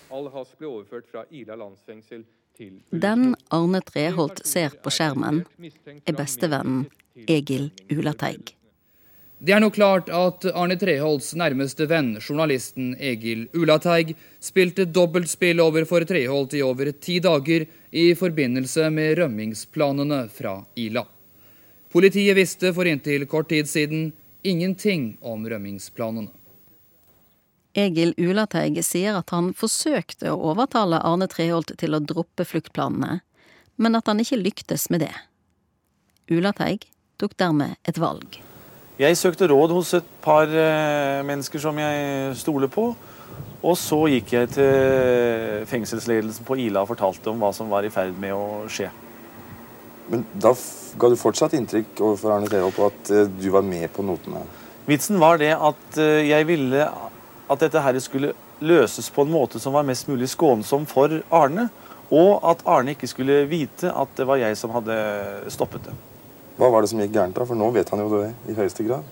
Den 2.91 3.37
Arne 3.53 3.81
Treholt 3.85 4.43
ser 4.49 4.75
på 4.83 4.91
skjermen, 4.91 5.45
er 6.03 6.19
bestevennen 6.19 6.87
Egil 7.29 7.71
Ulateig. 7.93 8.57
Det 9.39 9.53
er 9.53 9.61
nå 9.61 9.69
klart 9.69 10.09
at 10.09 10.47
Arne 10.57 10.79
Treholts 10.81 11.35
nærmeste 11.37 11.85
venn, 11.91 12.15
journalisten 12.25 12.95
Egil 12.97 13.45
Ulateig, 13.53 14.15
spilte 14.41 14.87
dobbeltspill 14.89 15.61
overfor 15.61 16.07
Treholt 16.09 16.57
i 16.57 16.63
over 16.65 16.89
ti 16.93 17.19
dager 17.21 17.67
i 17.93 18.07
forbindelse 18.17 18.89
med 18.91 19.19
rømmingsplanene 19.21 20.23
fra 20.33 20.63
Ila. 20.81 21.05
Politiet 21.93 22.37
visste 22.39 22.73
for 22.73 22.89
inntil 22.89 23.29
kort 23.29 23.51
tid 23.53 23.69
siden 23.69 24.09
ingenting 24.41 25.19
om 25.21 25.45
rømmingsplanene. 25.45 26.33
Egil 27.77 28.15
Ulateig 28.17 28.81
sier 28.89 29.19
at 29.19 29.37
han 29.37 29.53
forsøkte 29.53 30.33
å 30.33 30.41
overtale 30.55 31.03
Arne 31.05 31.29
Treholt 31.29 31.77
til 31.77 31.93
å 31.93 32.01
droppe 32.01 32.49
fluktplanene, 32.49 33.21
men 33.77 34.01
at 34.01 34.09
han 34.09 34.25
ikke 34.25 34.41
lyktes 34.41 34.89
med 34.89 35.05
det. 35.05 35.13
Ulateig 36.33 36.89
tok 37.21 37.37
dermed 37.37 37.77
et 37.85 38.01
valg. 38.01 38.46
Jeg 38.97 39.17
søkte 39.21 39.49
råd 39.51 39.75
hos 39.77 39.91
et 39.99 40.07
par 40.25 40.49
eh, 40.49 41.25
mennesker 41.29 41.61
som 41.61 41.77
jeg 41.77 42.37
stoler 42.41 42.71
på. 42.73 42.95
Og 43.67 43.75
så 43.77 43.99
gikk 44.09 44.33
jeg 44.33 44.49
til 44.55 45.67
fengselsledelsen 45.69 46.47
på 46.47 46.57
Ila 46.65 46.85
og 46.85 46.95
fortalte 46.95 47.29
om 47.33 47.43
hva 47.43 47.51
som 47.53 47.69
var 47.69 47.85
i 47.85 47.91
ferd 47.93 48.17
med 48.21 48.33
å 48.33 48.65
skje. 48.73 48.89
Men 50.09 50.23
da 50.33 50.55
ga 50.97 51.11
du 51.11 51.19
fortsatt 51.19 51.57
inntrykk 51.59 51.99
overfor 51.99 52.37
Arne 52.37 52.49
Treholt 52.49 52.77
på 52.79 52.89
at 52.89 53.13
eh, 53.13 53.29
du 53.29 53.51
var 53.53 53.67
med 53.67 53.91
på 53.93 54.07
notene? 54.07 54.45
Vitsen 54.87 55.21
var 55.21 55.43
det 55.43 55.53
at 55.53 56.01
eh, 56.01 56.25
jeg 56.31 56.49
ville 56.49 56.89
at 57.47 57.63
dette 57.63 57.83
her 57.83 58.01
skulle 58.03 58.33
løses 58.65 59.11
på 59.13 59.27
en 59.27 59.35
måte 59.35 59.61
som 59.61 59.77
var 59.77 59.85
mest 59.87 60.09
mulig 60.09 60.31
skånsom 60.33 60.89
for 60.89 61.21
Arne. 61.35 61.69
Og 62.09 62.39
at 62.49 62.65
Arne 62.65 62.97
ikke 62.97 63.11
skulle 63.11 63.43
vite 63.51 63.91
at 63.91 64.17
det 64.17 64.25
var 64.29 64.41
jeg 64.41 64.57
som 64.57 64.73
hadde 64.73 64.97
stoppet 65.53 65.91
det. 65.91 65.97
Hva 66.57 66.71
var 66.73 66.83
det 66.85 66.89
som 66.91 67.01
gikk 67.03 67.13
gærent, 67.13 67.37
da? 67.37 67.45
For 67.45 67.59
nå 67.59 67.69
vet 67.75 67.91
han 67.93 68.01
jo 68.01 68.09
det 68.17 68.31
i 68.49 68.57
høyeste 68.57 68.87
grad. 68.87 69.05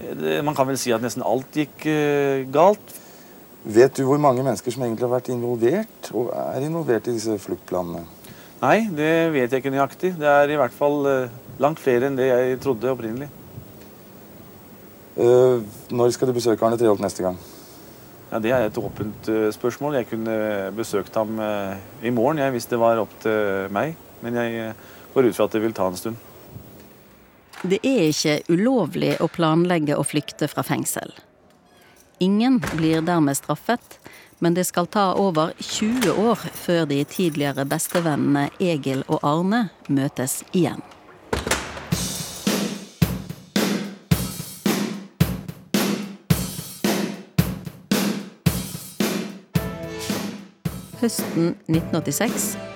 Det- 0.00 0.42
Man 0.44 0.54
kan 0.54 0.66
vel 0.68 0.76
si 0.78 0.92
at 0.92 1.00
nesten 1.00 1.22
alt 1.24 1.50
gikk 1.56 1.86
uh, 1.88 2.44
galt. 2.52 2.94
Vet 3.64 3.96
du 3.96 4.04
hvor 4.06 4.18
mange 4.20 4.44
mennesker 4.44 4.70
som 4.70 4.82
egentlig 4.84 5.08
har 5.08 5.14
vært 5.16 5.30
involvert 5.32 6.10
og 6.14 6.28
er 6.36 6.60
involvert 6.66 7.08
i 7.08 7.14
disse 7.16 7.38
fluktplanene? 7.42 8.04
Nei, 8.62 8.86
det 8.94 9.32
vet 9.34 9.50
jeg 9.52 9.62
ikke 9.64 9.72
nøyaktig. 9.74 10.12
Det 10.20 10.28
er 10.28 10.52
i 10.52 10.56
hvert 10.60 10.72
fall 10.76 11.00
uh, 11.06 11.28
langt 11.58 11.80
flere 11.82 12.06
enn 12.10 12.16
det 12.20 12.28
jeg 12.28 12.60
trodde 12.62 12.92
opprinnelig. 12.92 13.28
Uh, 15.16 15.62
når 15.90 16.12
skal 16.12 16.28
du 16.28 16.34
besøke 16.36 16.64
Arne 16.66 16.76
Treholt 16.76 17.00
neste 17.00 17.24
gang? 17.24 17.38
Ja, 18.30 18.38
Det 18.42 18.50
er 18.52 18.64
et 18.66 18.78
åpent 18.78 19.28
eh, 19.30 19.52
spørsmål. 19.54 19.94
Jeg 20.00 20.08
kunne 20.10 20.32
besøkt 20.74 21.14
ham 21.14 21.38
eh, 21.38 21.76
i 22.02 22.10
morgen 22.10 22.40
jeg, 22.42 22.50
hvis 22.56 22.66
det 22.66 22.78
var 22.82 22.98
opp 22.98 23.12
til 23.22 23.68
meg. 23.70 23.92
Men 24.20 24.34
jeg 24.34 24.56
eh, 24.64 24.72
går 25.14 25.28
ut 25.28 25.36
fra 25.38 25.46
at 25.46 25.54
det 25.54 25.60
vil 25.62 25.72
ta 25.76 25.86
en 25.86 25.96
stund. 25.96 26.16
Det 27.62 27.78
er 27.86 28.10
ikke 28.10 28.40
ulovlig 28.52 29.14
å 29.24 29.30
planlegge 29.32 29.96
å 29.96 30.04
flykte 30.04 30.48
fra 30.50 30.60
fengsel. 30.66 31.14
Ingen 32.20 32.58
blir 32.74 33.00
dermed 33.00 33.36
straffet, 33.36 33.96
men 34.44 34.54
det 34.56 34.66
skal 34.68 34.86
ta 34.86 35.14
over 35.16 35.54
20 35.60 36.12
år 36.20 36.44
før 36.52 36.84
de 36.90 37.00
tidligere 37.08 37.64
bestevennene 37.64 38.50
Egil 38.60 39.04
og 39.08 39.24
Arne 39.24 39.68
møtes 39.88 40.42
igjen. 40.52 40.84
Høsten 51.00 51.54
1986 51.68 52.75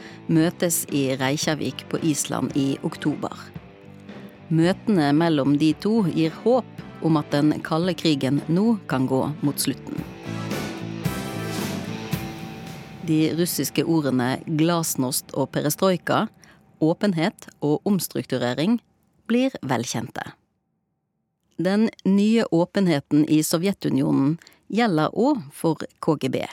møtes 0.31 0.85
i 0.95 1.11
Reykjavik 1.19 1.85
på 1.91 1.99
Island 2.07 2.55
i 2.55 2.77
oktober. 2.87 3.35
Møtene 4.51 5.11
mellom 5.15 5.57
de 5.59 5.73
to 5.83 6.01
gir 6.11 6.33
håp 6.43 6.67
om 7.05 7.17
at 7.19 7.31
den 7.35 7.53
kalde 7.65 7.93
krigen 7.97 8.41
nå 8.51 8.77
kan 8.91 9.07
gå 9.09 9.21
mot 9.41 9.59
slutten. 9.59 9.99
De 13.07 13.31
russiske 13.35 13.83
ordene 13.83 14.37
glasnost 14.45 15.33
og 15.33 15.49
perestrojka, 15.55 16.27
åpenhet 16.81 17.49
og 17.59 17.81
omstrukturering 17.87 18.79
blir 19.27 19.55
velkjente. 19.61 20.23
Den 21.61 21.89
nye 22.05 22.45
åpenheten 22.51 23.25
i 23.29 23.41
Sovjetunionen 23.45 24.37
gjelder 24.71 25.13
òg 25.13 25.41
for 25.53 25.81
KGB. 26.01 26.45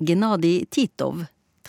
Gennadij 0.00 0.66
Titov, 0.70 1.24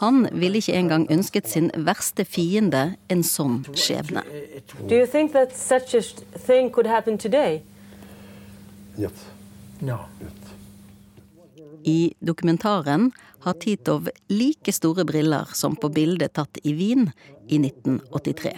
Han 0.00 0.28
ville 0.32 0.60
ikke 0.62 0.76
engang 0.78 1.06
ønsket 1.12 1.48
sin 1.48 1.68
verste 1.76 2.24
fiende 2.24 2.94
en 3.12 3.24
sånn 3.26 3.58
skjebne. 3.76 4.22
I 11.84 11.98
dokumentaren 12.20 13.10
har 13.44 13.58
Titov 13.60 14.08
like 14.32 14.72
store 14.72 15.04
briller 15.04 15.52
som 15.56 15.76
på 15.76 15.92
bildet 15.92 16.32
tatt 16.36 16.60
i 16.64 16.72
Wien 16.76 17.10
i 17.48 17.60
1983. 17.60 18.56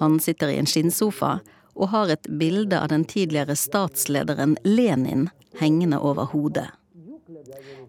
Han 0.00 0.18
sitter 0.22 0.54
i 0.54 0.58
en 0.62 0.70
skinnsofa 0.70 1.40
og 1.74 1.90
har 1.90 2.10
et 2.14 2.26
bilde 2.38 2.78
av 2.78 2.90
den 2.94 3.04
tidligere 3.04 3.56
statslederen 3.58 4.56
Lenin 4.62 5.28
hengende 5.58 5.98
over 5.98 6.30
hodet. 6.30 6.70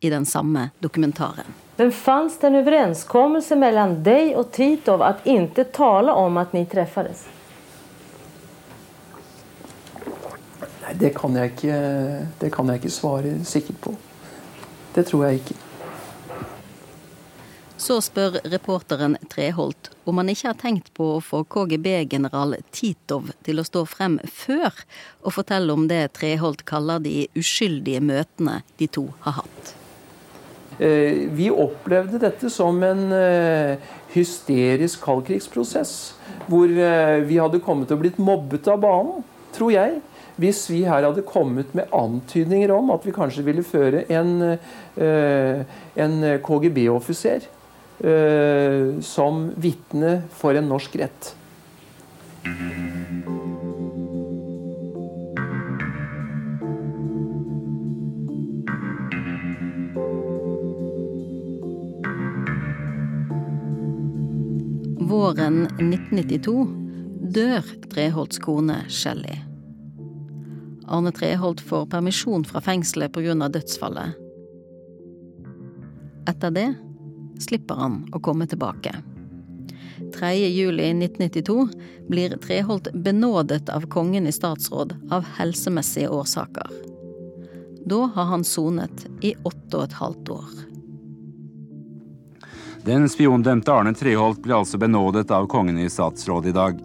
i 0.00 0.10
den 0.10 0.26
samme 0.26 0.70
dokumentaren. 0.78 1.54
Men 1.76 1.92
fanns 1.92 2.38
det 2.38 2.46
en 2.46 2.54
överenskommelse 2.54 3.56
mellan 3.56 4.02
dig 4.02 4.36
och 4.36 4.52
Titov 4.52 5.02
att 5.02 5.26
inte 5.26 5.64
tala 5.64 6.14
om 6.14 6.36
at 6.36 6.52
ni 6.52 6.66
träffades? 6.66 7.28
Nei, 10.88 10.94
det 10.94 11.10
kan 11.14 11.36
jeg 11.36 11.52
ikke, 11.52 11.78
det 12.40 12.50
kan 12.50 12.68
jeg 12.68 12.80
ikke 12.80 12.90
svare 12.90 13.32
sikkert 13.44 13.80
på. 13.80 13.96
Det 14.94 15.04
tror 15.06 15.26
jeg 15.26 15.42
ikke. 15.42 15.56
Så 17.78 18.00
spør 18.02 18.40
reporteren 18.50 19.14
Treholt 19.30 19.90
om 20.08 20.18
han 20.18 20.32
ikke 20.32 20.48
har 20.48 20.56
tenkt 20.58 20.88
på 20.96 21.12
å 21.14 21.20
få 21.22 21.44
KGB-general 21.44 22.56
Titov 22.74 23.30
til 23.46 23.60
å 23.60 23.66
stå 23.68 23.84
frem 23.86 24.16
før 24.26 24.72
og 25.22 25.36
fortelle 25.36 25.76
om 25.76 25.86
det 25.90 26.00
Treholt 26.18 26.64
kaller 26.66 27.04
de 27.04 27.28
uskyldige 27.38 28.00
møtene 28.02 28.62
de 28.80 28.88
to 28.90 29.06
har 29.26 29.38
hatt. 29.42 29.74
Eh, 30.78 31.26
Vi 31.34 31.48
opplevde 31.50 32.20
dette 32.22 32.50
som 32.50 32.78
en 32.86 33.10
eh, 33.14 33.78
hysterisk 34.14 35.02
kaldkrigsprosess. 35.04 35.94
Hvor 36.48 36.70
eh, 36.70 37.18
vi 37.26 37.40
hadde 37.40 37.62
kommet 37.64 37.90
å 37.90 37.98
blitt 37.98 38.20
mobbet 38.22 38.70
av 38.70 38.80
banen, 38.84 39.24
tror 39.56 39.74
jeg. 39.74 39.98
Hvis 40.38 40.68
vi 40.70 40.84
her 40.86 41.02
hadde 41.02 41.26
kommet 41.26 41.72
med 41.74 41.90
antydninger 41.94 42.70
om 42.70 42.92
at 42.94 43.06
vi 43.06 43.14
kanskje 43.16 43.42
ville 43.42 43.64
føre 43.66 44.04
en, 44.06 44.54
en 44.94 46.14
KGB-offiser 46.46 47.48
som 49.02 49.40
vitne 49.58 50.12
for 50.38 50.54
en 50.54 50.70
norsk 50.70 50.94
rett. 51.02 51.32
Våren 65.28 65.66
1992 65.66 66.52
dør 67.36 67.66
Treholts 67.92 68.38
kone 68.40 68.78
Shelly. 68.88 69.34
Arne 70.88 71.10
Treholt 71.12 71.60
får 71.60 71.84
permisjon 71.92 72.46
fra 72.48 72.62
fengselet 72.64 73.12
pga. 73.12 73.34
dødsfallet. 73.52 74.14
Etter 76.32 76.54
det 76.56 76.64
slipper 77.44 77.76
han 77.76 77.98
å 78.16 78.22
komme 78.24 78.46
tilbake. 78.48 78.94
3. 80.16 80.32
juli 80.48 80.88
1992 80.94 81.58
blir 82.08 82.38
Treholt 82.46 82.88
benådet 82.94 83.68
av 83.68 83.84
kongen 83.92 84.26
i 84.26 84.32
statsråd 84.32 84.96
av 85.12 85.28
helsemessige 85.36 86.08
årsaker. 86.08 86.72
Da 87.84 88.00
har 88.16 88.32
han 88.32 88.48
sonet 88.48 89.04
i 89.20 89.36
åtte 89.44 89.76
og 89.76 89.90
et 89.90 90.00
halvt 90.00 90.36
år. 90.40 90.58
Den 92.88 93.04
spiondømte 93.10 93.68
Arne 93.68 93.90
Treholt 93.92 94.38
ble 94.40 94.54
altså 94.56 94.78
benådet 94.80 95.28
av 95.34 95.44
kongen 95.52 95.76
i 95.82 95.90
statsråd 95.92 96.46
i 96.48 96.54
dag. 96.56 96.78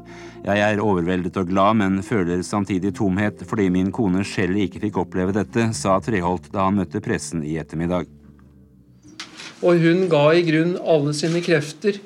Jeg 0.44 0.60
er 0.60 0.82
overveldet 0.84 1.38
og 1.40 1.48
glad, 1.48 1.78
men 1.80 2.02
føler 2.04 2.42
samtidig 2.44 2.92
tomhet 2.98 3.46
fordi 3.48 3.70
min 3.72 3.92
kone 3.96 4.26
Shelly 4.28 4.66
ikke 4.66 4.82
fikk 4.84 5.00
oppleve 5.00 5.32
dette, 5.38 5.70
sa 5.72 5.96
Treholt 6.04 6.50
da 6.52 6.66
han 6.66 6.82
møtte 6.82 7.00
pressen 7.06 7.46
i 7.48 7.56
ettermiddag. 7.62 8.10
Og 9.64 9.80
hun 9.80 10.10
ga 10.12 10.26
i 10.36 10.44
grunn 10.44 10.76
alle 10.76 11.16
sine 11.16 11.40
krefter 11.46 12.02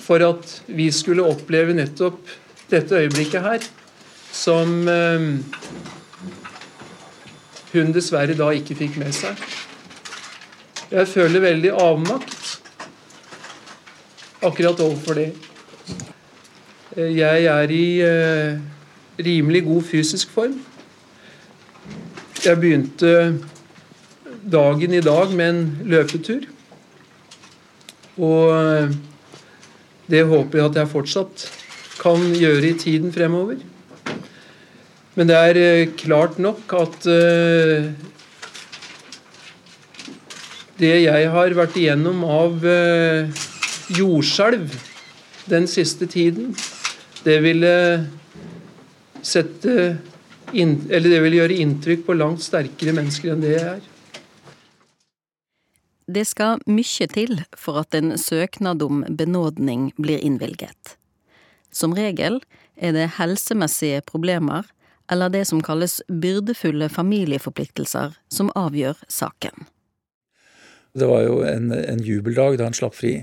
for 0.00 0.24
at 0.24 0.56
vi 0.64 0.88
skulle 0.96 1.28
oppleve 1.28 1.76
nettopp 1.76 2.32
dette 2.72 3.02
øyeblikket 3.02 3.44
her, 3.50 3.68
som 4.32 4.88
eh, 4.88 5.28
hun 7.76 7.92
dessverre 7.92 8.38
da 8.38 8.48
ikke 8.56 8.80
fikk 8.80 8.96
med 9.04 9.12
seg. 9.12 9.44
Jeg 10.86 11.08
føler 11.10 11.42
veldig 11.42 11.72
avmakt 11.82 12.45
akkurat 14.44 14.80
overfor 14.80 15.14
det. 15.14 15.30
Eh, 16.96 17.12
jeg 17.16 17.44
er 17.44 17.72
i 17.72 18.00
eh, 18.00 18.58
rimelig 19.20 19.64
god 19.66 19.82
fysisk 19.82 20.30
form. 20.32 20.56
Jeg 22.44 22.60
begynte 22.60 23.12
dagen 24.52 24.94
i 24.94 25.04
dag 25.04 25.32
med 25.32 25.48
en 25.48 25.62
løpetur. 25.84 26.46
Og 28.16 28.52
eh, 28.56 28.96
det 30.08 30.26
håper 30.26 30.58
jeg 30.58 30.70
at 30.70 30.76
jeg 30.80 30.92
fortsatt 30.92 31.48
kan 32.00 32.28
gjøre 32.36 32.70
i 32.70 32.78
tiden 32.78 33.12
fremover. 33.12 33.58
Men 35.16 35.28
det 35.28 35.36
er 35.36 35.86
klart 35.96 36.38
nok 36.38 36.72
at 36.76 37.06
det 40.76 40.90
jeg 41.00 41.30
har 41.32 41.54
vært 41.56 41.78
igjennom 41.80 42.20
av 42.28 42.66
jordskjelv 43.92 44.72
den 45.46 45.66
siste 45.70 46.06
tiden, 46.10 46.54
det 47.24 47.38
ville 47.44 47.72
sette 49.22 49.96
inn, 50.54 50.78
eller 50.90 51.10
det 51.10 51.20
vil 51.24 51.38
gjøre 51.40 51.58
inntrykk 51.62 52.06
på 52.06 52.16
langt 52.18 52.44
sterkere 52.44 52.94
mennesker 52.96 53.34
enn 53.34 53.44
det 53.44 53.54
jeg 53.56 53.68
er. 53.76 53.84
Det 56.06 56.22
skal 56.22 56.60
mye 56.70 57.08
til 57.10 57.40
for 57.58 57.82
at 57.82 57.94
en 57.98 58.14
søknad 58.18 58.82
om 58.86 59.02
benådning 59.08 59.90
blir 59.98 60.22
innvilget. 60.22 60.94
Som 61.74 61.96
regel 61.98 62.38
er 62.78 62.94
det 62.94 63.16
helsemessige 63.18 64.04
problemer 64.06 64.68
eller 65.10 65.30
det 65.30 65.44
som 65.50 65.62
kalles 65.62 65.98
byrdefulle 66.06 66.88
familieforpliktelser 66.90 68.14
som 68.30 68.52
avgjør 68.54 69.02
saken. 69.10 69.66
Det 70.96 71.10
var 71.10 71.26
jo 71.26 71.42
en, 71.44 71.72
en 71.74 72.02
jubeldag 72.02 72.58
da 72.58 72.70
han 72.70 72.76
slapp 72.76 72.94
fri. 72.96 73.18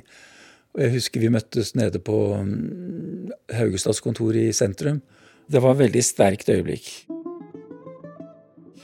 Og 0.73 0.81
jeg 0.81 0.93
husker 0.95 1.21
vi 1.21 1.29
møttes 1.33 1.75
nede 1.77 2.01
på 2.01 2.17
mm, 2.33 3.33
Haugestads 3.53 4.01
kontor 4.01 4.33
i 4.37 4.47
sentrum. 4.55 5.01
Det 5.45 5.61
var 5.61 5.75
et 5.75 5.83
veldig 5.85 6.01
sterkt 6.05 6.49
øyeblikk. 6.49 6.87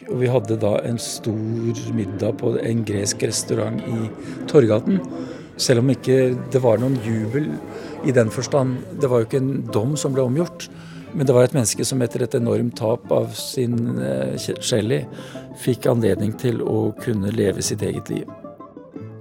Og 0.10 0.20
vi 0.22 0.30
hadde 0.30 0.58
da 0.62 0.76
en 0.86 1.00
stor 1.02 1.82
middag 1.96 2.38
på 2.42 2.54
en 2.62 2.84
gresk 2.86 3.24
restaurant 3.26 3.82
i 3.82 4.10
Torgaten. 4.50 5.02
Selv 5.60 5.82
om 5.82 5.90
ikke 5.92 6.36
det 6.54 6.62
var 6.64 6.80
noen 6.82 6.98
jubel 7.06 7.50
i 8.08 8.14
den 8.16 8.30
forstand. 8.34 8.78
Det 9.02 9.10
var 9.10 9.22
jo 9.22 9.30
ikke 9.30 9.42
en 9.42 9.66
dom 9.74 9.98
som 9.98 10.14
ble 10.14 10.26
omgjort. 10.26 10.70
Men 11.14 11.26
det 11.26 11.34
var 11.34 11.48
et 11.48 11.56
menneske 11.58 11.86
som 11.90 12.02
etter 12.06 12.22
et 12.22 12.38
enormt 12.38 12.76
tap 12.78 13.10
av 13.14 13.34
sin 13.38 13.98
Shelly 14.38 15.02
fikk 15.58 15.90
anledning 15.90 16.36
til 16.38 16.62
å 16.62 16.92
kunne 17.02 17.34
leve 17.34 17.66
sitt 17.66 17.82
eget 17.86 18.14
liv. 18.14 18.30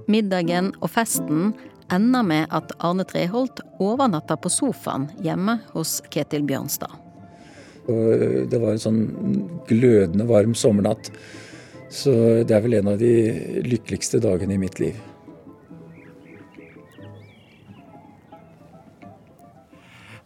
Middagen 0.08 0.74
og 0.80 0.92
festen 0.92 1.54
ender 1.92 2.22
med 2.26 2.46
at 2.54 2.72
Arne 2.84 3.04
Treholt 3.08 3.62
overnatta 3.80 4.36
på 4.36 4.50
sofaen 4.52 5.08
hjemme 5.24 5.58
hos 5.72 5.98
Ketil 6.12 6.44
Bjørnstad. 6.48 6.92
Og 7.88 8.48
det 8.50 8.60
var 8.60 8.74
en 8.74 8.82
sånn 8.82 9.02
glødende 9.68 10.26
varm 10.28 10.54
sommernatt. 10.58 11.10
Så 11.88 12.12
det 12.44 12.52
er 12.52 12.64
vel 12.64 12.76
en 12.80 12.90
av 12.92 12.98
de 13.00 13.12
lykkeligste 13.64 14.20
dagene 14.20 14.58
i 14.58 14.60
mitt 14.60 14.76
liv. 14.82 14.98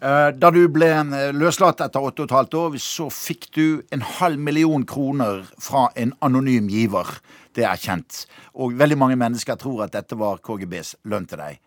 Da 0.02 0.50
du 0.50 0.64
ble 0.72 0.88
eh, 0.90 1.28
løslatt 1.30 1.82
etter 1.84 2.02
åtte 2.02 2.24
og 2.24 2.26
et 2.26 2.34
halvt 2.34 2.56
år, 2.58 2.78
så 2.82 3.06
fikk 3.12 3.46
du 3.54 3.66
en 3.94 4.02
halv 4.18 4.40
million 4.42 4.82
kroner 4.88 5.44
fra 5.62 5.86
en 5.94 6.14
anonym 6.26 6.66
giver. 6.72 7.06
Det 7.54 7.62
er 7.68 7.78
kjent. 7.78 8.24
Og 8.58 8.74
veldig 8.80 8.98
mange 8.98 9.18
mennesker 9.20 9.60
tror 9.60 9.84
at 9.84 9.94
dette 9.94 10.18
var 10.18 10.42
KGBs 10.42 10.96
lønn 11.06 11.28
til 11.30 11.38
deg. 11.38 11.60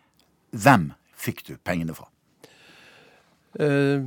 Hvem 0.52 0.90
fikk 1.16 1.46
du 1.48 1.54
pengene 1.64 1.96
fra? 1.96 2.10
Uh, 3.56 4.04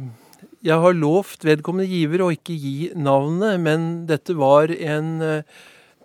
jeg 0.62 0.78
har 0.78 0.94
lovt 0.94 1.42
vedkommende 1.48 1.90
giver 1.90 2.22
å 2.22 2.30
ikke 2.36 2.54
gi 2.54 2.92
navnet, 2.94 3.58
men 3.66 3.90
dette 4.08 4.36
var 4.38 4.70
en 4.70 5.42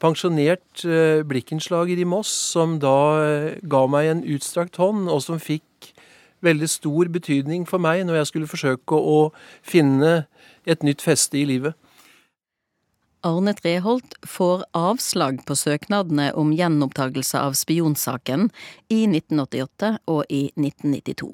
pensjonert 0.03 0.83
blikkenslager 1.29 2.01
i 2.01 2.07
Moss 2.09 2.33
som 2.55 2.79
da 2.83 3.61
ga 3.63 3.83
meg 3.91 4.11
en 4.11 4.25
utstrakt 4.35 4.81
hånd, 4.81 5.07
og 5.13 5.23
som 5.23 5.43
fikk 5.43 5.94
veldig 6.45 6.69
stor 6.71 7.11
betydning 7.13 7.65
for 7.69 7.83
meg 7.83 8.05
når 8.07 8.21
jeg 8.21 8.31
skulle 8.31 8.51
forsøke 8.51 8.99
å 8.99 9.19
finne 9.65 10.27
et 10.69 10.85
nytt 10.87 11.05
feste 11.05 11.41
i 11.41 11.47
livet. 11.49 11.75
Arne 13.25 13.55
Treholt 13.57 14.19
får 14.29 14.67
avslag 14.77 15.41
på 15.49 15.57
søknadene 15.57 16.29
om 16.37 16.53
gjenopptakelse 16.53 17.41
av 17.41 17.57
spionsaken 17.57 18.51
i 18.93 19.07
1988 19.09 19.95
og 20.13 20.25
i 20.29 20.51
1992. 20.61 21.31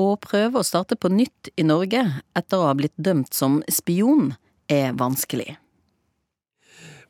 Å 0.00 0.06
prøve 0.24 0.60
å 0.60 0.64
starte 0.64 0.96
på 0.96 1.10
nytt 1.12 1.50
i 1.60 1.66
Norge 1.68 2.00
etter 2.32 2.56
å 2.56 2.70
ha 2.70 2.76
blitt 2.78 2.96
dømt 2.96 3.36
som 3.36 3.60
spion 3.68 4.32
er 4.72 4.94
vanskelig. 4.96 5.58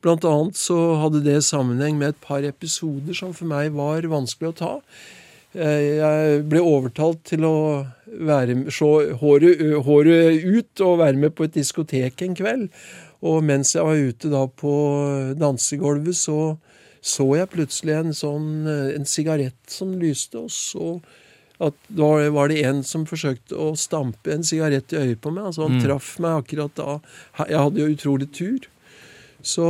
Blant 0.03 0.25
annet 0.25 0.57
så 0.57 0.97
hadde 0.99 1.21
det 1.23 1.43
sammenheng 1.45 1.99
med 2.01 2.15
et 2.15 2.23
par 2.25 2.43
episoder 2.49 3.15
som 3.15 3.35
for 3.37 3.47
meg 3.51 3.75
var 3.77 4.09
vanskelig 4.09 4.51
å 4.51 4.57
ta. 4.57 4.73
Eh, 5.55 5.99
jeg 5.99 6.43
ble 6.51 6.63
overtalt 6.63 7.25
til 7.27 7.45
å 7.49 7.57
være, 8.07 8.57
se 8.71 8.91
håret, 9.21 9.63
håret, 9.87 10.45
ut 10.45 10.83
og 10.87 11.01
være 11.03 11.19
med 11.19 11.35
på 11.35 11.49
et 11.49 11.57
diskotek 11.59 12.23
en 12.23 12.37
kveld. 12.39 12.69
Og 13.27 13.43
mens 13.45 13.75
jeg 13.75 13.85
var 13.85 13.99
ute 13.99 14.31
da 14.33 14.45
på 14.49 14.75
dansegulvet, 15.39 16.17
så 16.17 16.59
så 17.01 17.25
jeg 17.33 17.49
plutselig 17.49 17.95
en 17.97 18.11
sånn 18.13 18.69
en 18.69 19.07
sigarett 19.09 19.73
som 19.73 19.95
lyste, 19.97 20.37
og 20.37 20.51
så 20.53 20.99
at 21.65 21.77
da 21.93 22.09
var 22.33 22.49
det 22.53 22.63
en 22.69 22.83
som 22.85 23.07
forsøkte 23.09 23.57
å 23.57 23.71
stampe 23.77 24.33
en 24.33 24.45
sigarett 24.45 24.93
i 24.93 25.01
øyet 25.01 25.21
på 25.21 25.33
meg. 25.33 25.51
altså 25.51 25.67
Han 25.67 25.77
mm. 25.77 25.83
traff 25.85 26.15
meg 26.25 26.43
akkurat 26.43 26.77
da. 26.77 26.95
Jeg 27.43 27.61
hadde 27.61 27.83
jo 27.83 27.95
utrolig 27.95 28.29
tur. 28.37 28.69
Så 29.45 29.67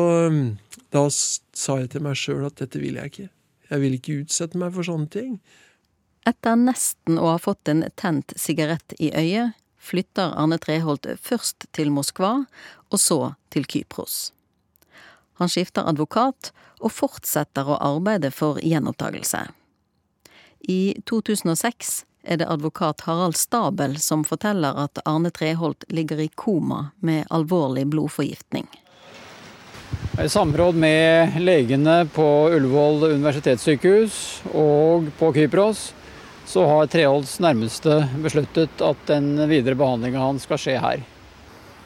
da 0.94 1.02
sa 1.10 1.80
jeg 1.80 1.90
til 1.90 2.04
meg 2.06 2.18
sjøl 2.18 2.46
at 2.46 2.62
dette 2.62 2.82
vil 2.82 2.98
jeg 2.98 3.10
ikke. 3.10 3.26
Jeg 3.70 3.82
vil 3.82 3.96
ikke 3.98 4.20
utsette 4.22 4.58
meg 4.58 4.74
for 4.74 4.86
sånne 4.86 5.10
ting. 5.10 5.34
Etter 6.28 6.56
nesten 6.56 7.18
å 7.18 7.30
ha 7.32 7.38
fått 7.40 7.68
en 7.68 7.84
tent 7.96 8.32
sigarett 8.36 8.92
i 8.98 9.08
øyet, 9.16 9.56
flytter 9.80 10.34
Arne 10.36 10.58
Treholt 10.60 11.06
først 11.16 11.64
til 11.72 11.88
Moskva, 11.94 12.44
og 12.92 13.00
så 13.00 13.20
til 13.48 13.64
Kypros. 13.64 14.32
Han 15.40 15.48
skifter 15.48 15.88
advokat 15.88 16.52
og 16.80 16.92
fortsetter 16.92 17.68
å 17.68 17.80
arbeide 17.80 18.28
for 18.34 18.60
gjenopptakelse. 18.60 19.46
I 20.68 21.00
2006 21.08 22.04
er 22.22 22.36
det 22.36 22.48
advokat 22.52 23.06
Harald 23.06 23.38
Stabel 23.40 23.96
som 23.96 24.26
forteller 24.28 24.76
at 24.76 25.00
Arne 25.08 25.32
Treholt 25.32 25.86
ligger 25.88 26.20
i 26.20 26.28
koma 26.28 26.90
med 27.00 27.24
alvorlig 27.30 27.86
blodforgiftning. 27.88 28.68
I 30.20 30.28
samråd 30.28 30.76
med 30.76 31.40
legene 31.40 32.02
på 32.12 32.26
Ullevål 32.52 33.06
universitetssykehus 33.14 34.18
og 34.52 35.08
på 35.16 35.32
Kypros 35.32 35.86
så 36.50 36.64
har 36.66 36.88
Treholts 36.90 37.36
nærmeste 37.42 38.00
besluttet 38.24 38.82
at 38.82 39.02
den 39.06 39.36
videre 39.50 39.78
behandlinga 39.78 40.18
hans 40.18 40.48
skal 40.48 40.58
skje 40.58 40.76
her. 40.82 41.04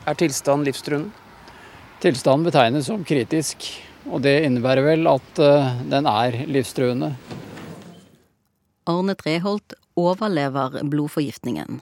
Er 0.09 0.17
tilstanden 0.17 0.65
livstruende? 0.65 1.13
Tilstanden 2.01 2.49
betegnes 2.49 2.89
som 2.89 3.05
kritisk, 3.05 3.67
og 4.09 4.23
det 4.25 4.39
innebærer 4.47 4.85
vel 4.87 5.09
at 5.09 5.41
uh, 5.41 5.69
den 5.89 6.09
er 6.09 6.39
livstruende. 6.49 7.13
Arne 8.89 9.17
Treholt 9.21 9.77
overlever 10.01 10.81
blodforgiftningen. 10.81 11.81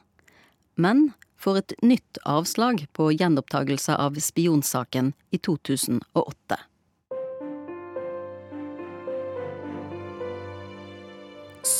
Men 0.75 1.09
får 1.43 1.63
et 1.63 1.75
nytt 1.83 2.21
avslag 2.27 2.87
på 2.95 3.11
gjenopptakelse 3.15 3.95
av 3.99 4.19
spionsaken 4.23 5.15
i 5.31 5.39
2008. 5.39 6.63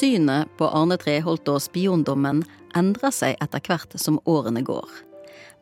Synet 0.03 0.49
på 0.59 0.67
Arne 0.67 0.97
Treholt 0.99 1.47
og 1.47 1.61
spiondommen 1.63 2.41
endrer 2.75 3.13
seg 3.15 3.37
etter 3.45 3.61
hvert 3.63 3.93
som 4.03 4.17
årene 4.27 4.65
går. 4.67 4.89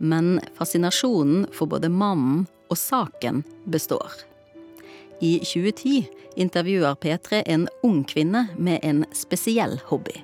Men 0.01 0.39
fascinasjonen 0.57 1.43
for 1.53 1.69
både 1.69 1.91
mannen 1.93 2.47
og 2.73 2.79
saken 2.81 3.43
består. 3.69 4.15
I 5.21 5.35
2010 5.45 6.07
intervjuer 6.41 6.97
P3 7.03 7.43
en 7.53 7.67
ung 7.85 7.99
kvinne 8.09 8.47
med 8.57 8.81
en 8.81 9.03
spesiell 9.13 9.77
hobby. 9.91 10.17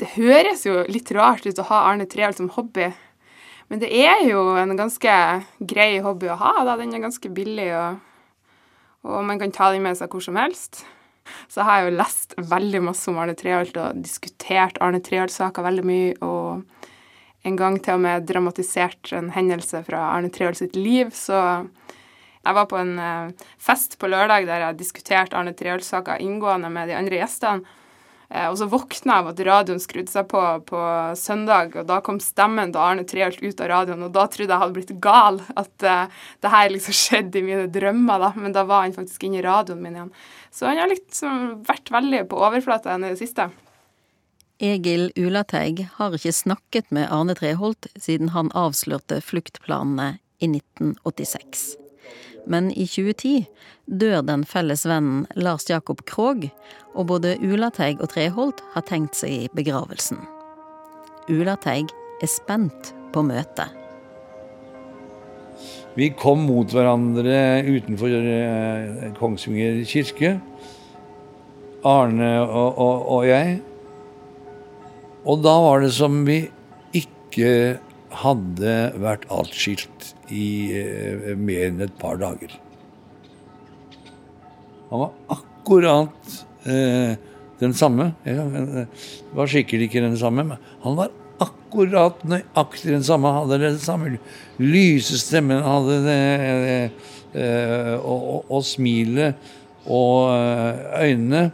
Det 0.00 0.14
høres 0.14 0.64
jo 0.64 0.78
litt 0.88 1.12
rart 1.12 1.44
ut 1.44 1.60
å 1.60 1.68
ha 1.74 1.82
Arne 1.90 2.08
Treholt 2.08 2.40
som 2.40 2.48
hobby, 2.56 2.88
men 3.68 3.84
det 3.84 3.92
er 4.00 4.24
jo 4.30 4.46
en 4.56 4.72
ganske 4.80 5.18
grei 5.60 5.90
hobby 6.00 6.32
å 6.32 6.40
ha. 6.40 6.56
da. 6.64 6.80
Den 6.80 6.96
er 6.96 7.04
ganske 7.04 7.36
billig, 7.36 7.68
og, 7.76 8.00
og 9.04 9.28
man 9.28 9.44
kan 9.44 9.52
ta 9.52 9.68
den 9.76 9.84
med 9.84 10.00
seg 10.00 10.08
hvor 10.08 10.24
som 10.24 10.40
helst. 10.40 10.86
Så 11.48 11.64
har 11.66 11.80
jeg 11.80 11.90
jo 11.90 11.98
lest 12.00 12.34
veldig 12.38 12.82
masse 12.88 13.10
om 13.10 13.18
Arne 13.22 13.34
Treholt 13.38 13.76
og 13.80 14.00
diskutert 14.02 14.80
Arne 14.82 15.02
Treholt-saker 15.04 15.66
veldig 15.66 15.84
mye. 15.86 16.14
Og 16.24 17.46
en 17.48 17.58
gang 17.58 17.78
til 17.82 17.98
og 17.98 18.04
med 18.04 18.26
dramatisert 18.28 19.12
en 19.16 19.32
hendelse 19.34 19.82
fra 19.86 20.08
Arne 20.14 20.30
Treholt 20.34 20.60
sitt 20.60 20.78
liv. 20.78 21.12
Så 21.14 21.36
jeg 22.42 22.56
var 22.58 22.66
på 22.70 22.78
en 22.80 22.96
eh, 22.98 23.46
fest 23.62 23.98
på 24.00 24.10
lørdag 24.10 24.48
der 24.48 24.66
jeg 24.66 24.80
diskuterte 24.80 25.38
Arne 25.38 25.54
Treholt-saker 25.58 26.22
inngående 26.22 26.70
med 26.72 26.90
de 26.90 26.98
andre 26.98 27.22
gjestene. 27.22 27.78
Eh, 28.32 28.48
og 28.48 28.56
så 28.56 28.68
våkna 28.70 29.18
jeg 29.18 29.24
av 29.24 29.30
at 29.32 29.40
radioen 29.44 29.80
skrudde 29.82 30.12
seg 30.12 30.28
på 30.30 30.42
på 30.68 30.82
søndag, 31.20 31.74
og 31.76 31.88
da 31.90 31.98
kom 32.04 32.20
stemmen 32.22 32.72
til 32.72 32.80
Arne 32.80 33.04
Treholt 33.08 33.42
ut 33.42 33.60
av 33.60 33.68
radioen, 33.72 34.06
og 34.06 34.14
da 34.14 34.24
trodde 34.30 34.54
jeg 34.54 34.62
hadde 34.62 34.76
blitt 34.78 34.94
gal. 35.04 35.42
At 35.52 35.84
uh, 35.84 36.22
det 36.40 36.52
her 36.54 36.70
liksom 36.72 36.96
skjedde 37.02 37.42
i 37.42 37.44
mine 37.44 37.66
drømmer, 37.72 38.22
da. 38.24 38.32
Men 38.40 38.56
da 38.56 38.64
var 38.68 38.86
han 38.86 38.96
faktisk 38.96 39.28
inne 39.28 39.42
i 39.42 39.44
radioen 39.44 39.82
min 39.84 39.98
igjen. 39.98 40.14
Så 40.52 40.68
han 40.68 40.80
har 40.80 40.88
liksom 40.88 41.60
vært 41.68 41.92
veldig 41.92 42.24
på 42.30 42.40
overflata 42.40 42.96
i 42.96 43.04
det 43.04 43.18
siste. 43.20 43.50
Egil 44.62 45.08
Ulateig 45.18 45.88
har 45.96 46.14
ikke 46.14 46.32
snakket 46.32 46.92
med 46.94 47.10
Arne 47.10 47.34
Treholt 47.34 47.88
siden 47.98 48.30
han 48.32 48.52
avslørte 48.56 49.18
fluktplanene 49.24 50.14
i 50.38 50.48
1986. 50.48 51.72
Men 52.46 52.70
i 52.74 52.86
2010 52.88 53.46
dør 53.86 54.22
den 54.26 54.44
felles 54.48 54.84
vennen 54.88 55.26
Lars 55.38 55.68
Jakob 55.70 56.02
Krogh, 56.08 56.48
og 56.94 57.08
både 57.08 57.36
Ulateig 57.40 58.02
og 58.02 58.10
Treholt 58.12 58.62
har 58.74 58.86
tenkt 58.88 59.16
seg 59.18 59.44
i 59.44 59.52
begravelsen. 59.56 60.18
Ulateig 61.30 61.92
er 62.22 62.30
spent 62.30 62.92
på 63.14 63.22
møtet. 63.26 63.78
Vi 65.92 66.08
kom 66.16 66.46
mot 66.48 66.70
hverandre 66.72 67.60
utenfor 67.68 68.14
eh, 68.16 69.10
Kongsvinger 69.18 69.82
kirke, 69.88 70.38
Arne 71.84 72.32
og, 72.46 72.78
og, 72.80 73.06
og 73.18 73.26
jeg. 73.28 73.58
Og 75.28 75.42
da 75.44 75.52
var 75.62 75.84
det 75.84 75.92
som 75.94 76.22
vi 76.26 76.40
ikke 76.96 77.78
hadde 78.22 78.76
vært 79.00 79.24
atskilt 79.32 80.12
i 80.32 80.46
eh, 80.76 81.32
mer 81.38 81.70
enn 81.70 81.82
et 81.86 81.94
par 82.00 82.20
dager. 82.20 82.54
Han 84.92 85.06
var 85.06 85.12
akkurat 85.32 86.34
eh, 86.68 87.16
den 87.62 87.74
samme. 87.74 88.12
Ja, 88.28 88.44
det 88.44 88.86
var 89.32 89.50
sikkert 89.50 89.86
ikke 89.86 90.04
den 90.04 90.18
samme, 90.20 90.44
men 90.44 90.58
han 90.82 90.96
var 90.98 91.12
akkurat 91.42 92.20
nøyaktig 92.28 92.90
den 92.92 93.06
samme. 93.06 93.30
Han 93.32 93.46
hadde 93.46 93.64
den 93.64 93.78
samme 93.82 94.18
lyse 94.60 95.18
stemmen, 95.20 95.62
hadde 95.64 96.00
det, 96.06 96.90
eh, 97.32 97.94
og, 97.96 98.20
og, 98.20 98.50
og, 98.50 98.64
smilet 98.66 99.34
og 99.86 100.32
eh, 100.34 100.74
øynene. 101.08 101.44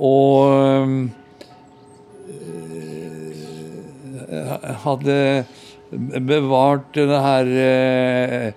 Og 0.00 0.46
eh, 0.54 1.08
hadde 4.84 5.16
bevart 5.90 6.94
det 6.94 7.08
her 7.08 7.46
eh, 7.64 8.52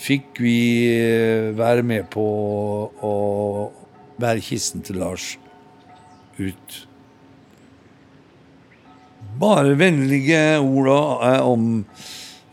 fikk 0.02 0.42
vi 0.42 0.90
eh, 0.92 1.58
være 1.58 1.84
med 1.86 2.04
på 2.14 2.26
å 2.92 3.14
være 4.22 4.42
kisten 4.46 4.82
til 4.86 4.96
Lars 5.02 5.38
ut 6.42 6.91
bare 9.42 9.76
vennlige 9.80 10.42
ord 10.62 10.92
eh, 11.26 11.48
om 11.48 11.68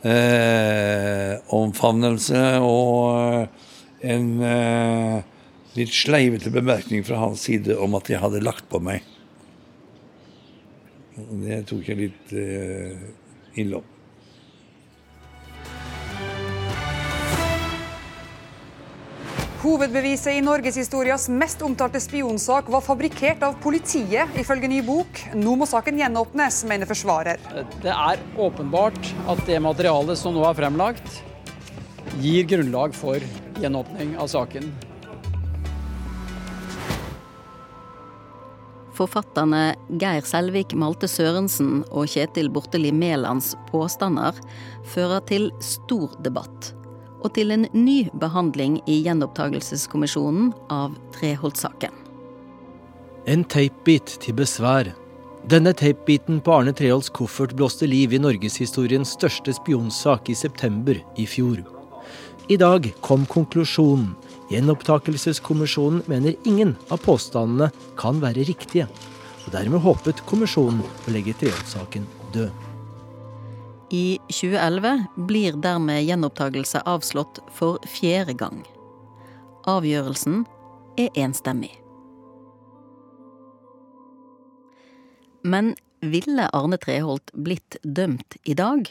eh, 0.07 1.34
omfavnelse 1.55 2.45
og 2.64 3.03
eh, 3.18 3.66
en 4.14 4.32
eh, 4.47 5.18
litt 5.78 5.95
sleivete 5.95 6.53
bemerkning 6.55 7.05
fra 7.07 7.20
hans 7.22 7.45
side 7.49 7.76
om 7.78 7.97
at 7.99 8.11
jeg 8.11 8.22
hadde 8.22 8.43
lagt 8.45 8.68
på 8.70 8.80
meg. 8.82 9.05
Det 11.18 11.64
tok 11.68 11.89
jeg 11.91 11.99
litt 12.07 12.34
eh, 12.39 13.07
ille 13.59 13.80
opp. 13.80 13.97
Hovedbeviset 19.68 20.32
i 20.32 20.40
norgeshistorias 20.40 21.26
mest 21.28 21.60
omtalte 21.60 22.00
spionsak 22.00 22.70
var 22.72 22.80
fabrikkert 22.80 23.42
av 23.44 23.58
politiet, 23.60 24.30
ifølge 24.40 24.70
ny 24.72 24.78
bok. 24.86 25.18
Nå 25.36 25.58
må 25.60 25.66
saken 25.68 25.98
gjenåpnes, 26.00 26.62
mener 26.70 26.88
forsvarer. 26.88 27.42
Det 27.82 27.92
er 27.92 28.22
åpenbart 28.40 29.10
at 29.28 29.42
det 29.44 29.58
materialet 29.60 30.16
som 30.16 30.32
nå 30.32 30.46
er 30.48 30.56
fremlagt, 30.56 31.18
gir 32.16 32.48
grunnlag 32.48 32.96
for 32.96 33.20
gjenåpning 33.60 34.16
av 34.16 34.32
saken. 34.32 34.70
Forfatterne 38.96 39.76
Geir 40.00 40.24
Selvik 40.24 40.72
Malte 40.72 41.12
Sørensen 41.12 41.84
og 41.92 42.08
Kjetil 42.08 42.48
Borteli 42.56 42.94
Mælands 42.96 43.52
påstander 43.68 44.40
fører 44.96 45.20
til 45.28 45.52
stor 45.60 46.16
debatt 46.24 46.72
og 47.22 47.34
til 47.36 47.50
en 47.54 47.66
ny 47.74 48.08
behandling 48.20 48.78
i 48.86 49.00
gjenopptakelseskommisjonen 49.06 50.52
av 50.72 50.94
Treholt-saken. 51.16 51.94
En 53.28 53.44
teipbit 53.44 54.14
til 54.22 54.36
besvær. 54.38 54.92
Denne 55.48 55.72
teipbiten 55.76 56.40
på 56.44 56.54
Arne 56.54 56.72
Treholts 56.76 57.10
koffert 57.14 57.54
blåste 57.56 57.88
liv 57.88 58.14
i 58.14 58.20
norgeshistoriens 58.20 59.14
største 59.16 59.54
spionsak 59.56 60.30
i 60.32 60.36
september 60.38 61.00
i 61.16 61.26
fjor. 61.28 61.60
I 62.48 62.56
dag 62.60 62.88
kom 63.04 63.26
konklusjonen. 63.28 64.14
Gjenopptakelseskommisjonen 64.48 66.06
mener 66.08 66.38
ingen 66.48 66.72
av 66.88 67.02
påstandene 67.04 67.68
kan 68.00 68.22
være 68.22 68.46
riktige. 68.48 68.88
Og 69.44 69.52
dermed 69.52 69.84
håpet 69.84 70.24
kommisjonen 70.28 70.80
å 70.80 71.12
legge 71.12 71.36
Treholt-saken 71.36 72.08
død. 72.32 72.67
I 73.91 74.18
2011 74.28 75.05
blir 75.16 75.53
dermed 75.53 76.05
gjenopptakelse 76.05 76.82
avslått 76.84 77.41
for 77.57 77.80
fjerde 77.89 78.34
gang. 78.36 78.61
Avgjørelsen 79.64 80.43
er 81.01 81.09
enstemmig. 81.16 81.72
Men 85.41 85.72
ville 86.05 86.51
Arne 86.53 86.76
Treholt 86.76 87.32
blitt 87.32 87.78
dømt 87.82 88.36
i 88.45 88.55
dag? 88.59 88.91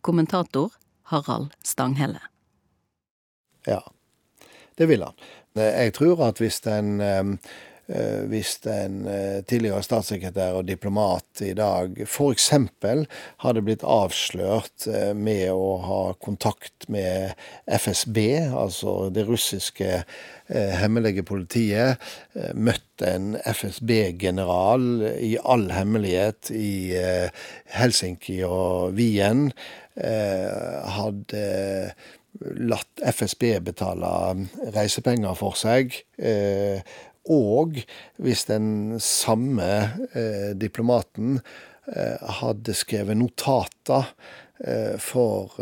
Kommentator 0.00 0.72
Harald 1.12 1.52
Stanghelle. 1.62 2.22
Ja, 3.68 3.82
det 4.80 4.88
ville 4.88 5.10
han. 5.10 5.28
Jeg 5.58 5.92
tror 5.98 6.22
at 6.30 6.40
hvis 6.40 6.62
en 6.66 7.00
Eh, 7.04 7.24
hvis 8.28 8.58
en 8.68 9.06
eh, 9.08 9.38
tidligere 9.48 9.80
statssekretær 9.84 10.58
og 10.58 10.66
diplomat 10.68 11.40
i 11.46 11.54
dag 11.56 11.94
f.eks. 12.04 12.50
hadde 13.44 13.62
blitt 13.64 13.84
avslørt 13.86 14.84
eh, 14.90 15.14
med 15.16 15.48
å 15.54 15.70
ha 15.86 16.02
kontakt 16.20 16.84
med 16.92 17.32
FSB, 17.64 18.18
altså 18.52 19.08
det 19.12 19.24
russiske 19.28 20.02
hemmelige 20.48 21.20
politiet, 21.28 22.00
møtt 22.56 23.02
en 23.04 23.34
FSB-general 23.36 25.02
i 25.20 25.34
all 25.44 25.66
hemmelighet 25.76 26.48
i 26.56 26.96
Helsinki 27.76 28.38
og 28.48 28.96
Wien, 28.96 29.50
hadde 29.92 31.42
latt 32.38 33.02
FSB 33.02 33.58
betale 33.66 34.10
reisepenger 34.74 35.36
for 35.38 35.58
seg. 35.58 35.96
Eh, 36.18 36.80
og 37.28 37.80
hvis 38.22 38.46
den 38.50 38.98
samme 39.02 39.70
eh, 40.12 40.52
diplomaten 40.58 41.40
hadde 41.88 42.74
skrevet 42.76 43.16
notater 43.16 44.10
for 45.00 45.54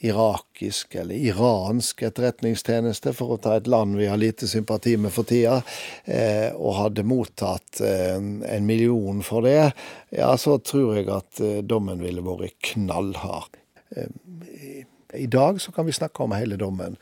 irakisk 0.00 0.94
eller 0.94 1.14
iransk 1.14 2.02
etterretningstjeneste, 2.02 3.12
for 3.16 3.34
å 3.34 3.40
ta 3.42 3.56
et 3.58 3.68
land 3.68 3.98
vi 4.00 4.08
har 4.08 4.20
lite 4.20 4.48
sympati 4.48 4.96
med 4.96 5.12
for 5.12 5.28
tida, 5.28 5.60
eh, 6.04 6.48
og 6.56 6.78
hadde 6.78 7.04
mottatt 7.04 7.82
eh, 7.84 8.16
en 8.16 8.68
million 8.68 9.20
for 9.26 9.44
det, 9.44 9.72
ja, 10.16 10.32
så 10.40 10.56
tror 10.64 10.96
jeg 10.96 11.10
at 11.12 11.42
eh, 11.44 11.60
dommen 11.60 12.00
ville 12.04 12.24
vært 12.24 12.56
knallhard. 12.72 13.60
I 15.18 15.26
dag 15.26 15.58
så 15.60 15.72
kan 15.74 15.88
vi 15.88 15.92
snakke 15.92 16.22
om 16.22 16.32
hele 16.36 16.56
dommen. 16.56 16.96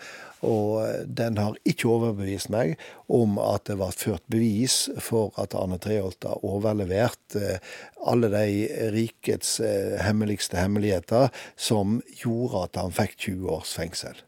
Og 0.47 1.07
den 1.19 1.39
har 1.41 1.57
ikke 1.67 1.89
overbevist 1.91 2.51
meg 2.55 2.77
om 3.11 3.39
at 3.43 3.67
det 3.67 3.79
var 3.81 3.97
ført 3.97 4.23
bevis 4.31 4.87
for 5.03 5.35
at 5.41 5.57
Arne 5.59 5.81
Treholt 5.83 6.23
har 6.27 6.45
overlevert 6.47 7.39
eh, 7.39 7.59
alle 8.07 8.31
de 8.31 8.91
rikets 8.95 9.59
eh, 9.65 9.99
hemmeligste 10.05 10.61
hemmeligheter 10.61 11.33
som 11.57 11.99
gjorde 12.23 12.69
at 12.69 12.81
han 12.83 12.95
fikk 12.95 13.17
20 13.19 13.51
års 13.57 13.75
fengsel. 13.79 14.23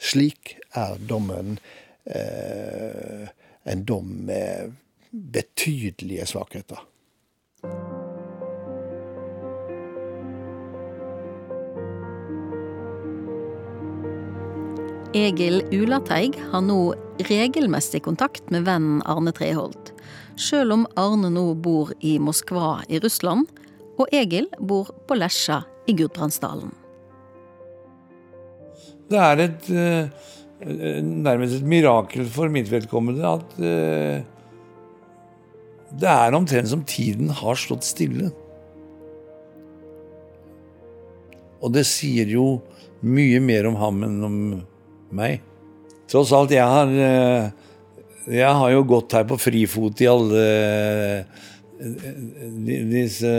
Slik 0.00 0.54
er 0.78 1.00
dommen 1.10 1.58
eh, 2.06 3.26
en 3.70 3.84
dom 3.84 4.14
med 4.30 4.78
betydelige 5.10 6.28
svakheter. 6.30 6.86
Egil 15.10 15.64
Ulateig 15.74 16.36
har 16.52 16.60
nå 16.62 16.92
regelmessig 17.26 18.04
kontakt 18.04 18.46
med 18.54 18.62
vennen 18.68 19.00
Arne 19.10 19.32
Treholt, 19.34 19.90
sjøl 20.38 20.70
om 20.76 20.84
Arne 21.00 21.32
nå 21.34 21.48
bor 21.58 21.90
i 21.98 22.12
Moskva 22.22 22.76
i 22.86 23.00
Russland, 23.02 23.50
og 23.98 24.06
Egil 24.14 24.46
bor 24.62 24.92
på 25.10 25.18
Lesja 25.18 25.64
i 25.90 25.96
Gudbrandsdalen. 25.98 26.70
Det 29.10 29.18
er 29.18 29.44
et 29.48 29.68
eh, 29.74 30.30
nærmest 31.02 31.58
et 31.58 31.66
mirakel 31.66 32.30
for 32.30 32.52
mitt 32.54 32.70
vedkommende 32.70 33.34
at 33.34 33.58
eh, 33.58 34.22
det 35.90 36.12
er 36.14 36.38
omtrent 36.38 36.70
som 36.70 36.86
tiden 36.86 37.34
har 37.34 37.58
stått 37.58 37.82
stille. 37.82 38.30
Og 41.58 41.74
det 41.74 41.88
sier 41.90 42.30
jo 42.30 42.60
mye 43.02 43.42
mer 43.42 43.66
om 43.66 43.80
ham 43.80 44.04
enn 44.06 44.20
om 44.22 44.36
meg. 45.16 45.40
Tross 46.10 46.32
alt, 46.34 46.50
jeg 46.54 46.66
har 46.66 46.90
eh, 46.90 47.50
Jeg 48.30 48.50
har 48.50 48.72
jo 48.72 48.82
gått 48.86 49.14
her 49.16 49.24
på 49.26 49.38
frifot 49.40 50.02
i 50.02 50.08
alle 50.10 50.42
eh, 50.44 51.46
disse 52.90 53.30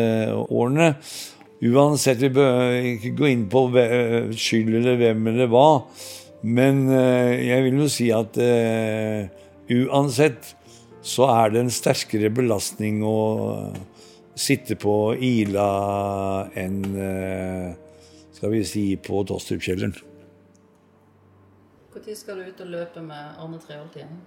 årene. 0.47 0.95
Uansett, 1.61 2.23
vi 2.23 2.31
bør 2.33 2.73
ikke 2.95 3.11
gå 3.19 3.27
inn 3.29 3.45
på 3.51 3.67
skyld 4.33 4.79
eller 4.79 4.97
hvem 4.97 5.29
eller 5.29 5.51
hva. 5.51 5.67
Men 6.41 6.87
eh, 6.89 7.35
jeg 7.51 7.67
vil 7.67 7.83
jo 7.83 7.89
si 7.91 8.09
at 8.15 8.39
uansett 9.71 10.55
så 11.05 11.29
er 11.33 11.53
det 11.53 11.61
en 11.61 11.73
sterkere 11.73 12.31
belastning 12.33 12.99
å 13.05 13.17
sitte 14.37 14.77
på 14.79 15.13
Ila 15.21 15.69
enn 16.57 16.81
skal 18.41 18.55
vi 18.55 18.63
si 18.65 18.85
på 18.97 19.21
Tostrup-kjelleren. 19.29 20.10
Når 22.11 22.17
skal 22.19 22.41
du 22.41 22.43
ut 22.43 22.57
og 22.59 22.67
løpe 22.67 22.99
med 22.99 23.37
Arne 23.39 23.55
Treholt 23.63 23.93
igjen? 23.95 24.17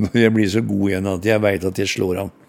Når 0.00 0.16
jeg 0.22 0.32
blir 0.32 0.48
så 0.48 0.62
god 0.64 0.84
igjen 0.88 1.08
at 1.10 1.28
jeg 1.28 1.42
veit 1.44 1.66
at 1.68 1.80
jeg 1.82 1.90
slår 1.92 2.22
ham. 2.22 2.30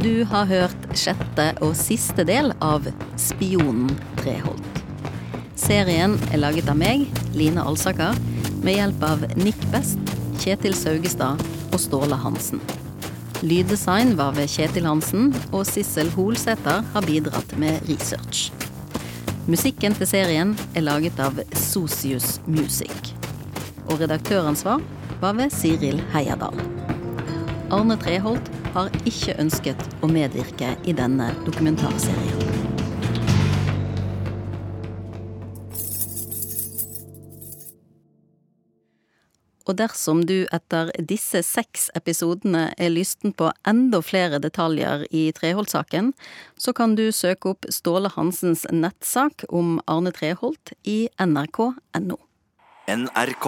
Du 0.00 0.24
har 0.32 0.48
hørt 0.48 0.96
sjette 0.96 1.50
og 1.60 1.76
siste 1.76 2.24
del 2.24 2.56
av 2.64 2.88
Spionen 3.20 3.92
Treholt. 4.22 4.80
Serien 5.60 6.16
er 6.32 6.40
laget 6.40 6.72
av 6.72 6.80
meg, 6.80 7.04
Line 7.36 7.60
Alsaker, 7.68 8.16
med 8.64 8.80
hjelp 8.80 9.04
av 9.04 9.28
Nick 9.36 9.60
Best 9.74 9.99
Kjetil 10.40 10.72
Saugestad 10.72 11.40
og 11.68 11.80
Ståle 11.82 12.16
Hansen. 12.16 12.62
Lyddesign 13.44 14.14
var 14.16 14.32
ved 14.36 14.48
Kjetil 14.48 14.86
Hansen, 14.88 15.34
og 15.52 15.66
Sissel 15.68 16.08
Holsæter 16.14 16.80
har 16.94 17.04
bidratt 17.04 17.52
med 17.60 17.84
research. 17.88 18.48
Musikken 19.50 19.96
til 19.98 20.08
serien 20.08 20.54
er 20.74 20.86
laget 20.86 21.20
av 21.20 21.36
Sosius 21.56 22.38
Music. 22.46 23.12
Og 23.90 24.00
redaktøransvar 24.00 24.80
var 25.20 25.36
ved 25.36 25.52
Siril 25.52 26.00
Heierdal. 26.14 26.56
Arne 27.70 27.98
Treholt 28.00 28.48
har 28.72 28.88
ikke 29.04 29.36
ønsket 29.42 29.84
å 30.00 30.08
medvirke 30.08 30.72
i 30.88 30.96
denne 30.96 31.32
dokumentarserien. 31.44 32.49
Og 39.70 39.76
dersom 39.78 40.24
du 40.26 40.48
etter 40.50 40.88
disse 41.06 41.44
seks 41.46 41.90
episodene 41.94 42.72
er 42.74 42.90
lysten 42.90 43.30
på 43.38 43.52
enda 43.70 44.00
flere 44.02 44.40
detaljer 44.42 45.04
i 45.14 45.28
Treholt-saken, 45.36 46.10
så 46.58 46.74
kan 46.74 46.96
du 46.98 47.06
søke 47.14 47.52
opp 47.54 47.70
Ståle 47.70 48.10
Hansens 48.16 48.66
nettsak 48.74 49.46
om 49.46 49.78
Arne 49.86 50.10
Treholt 50.16 50.74
i 50.82 51.04
nrk.no. 51.22 52.18
NRK. 52.90 53.46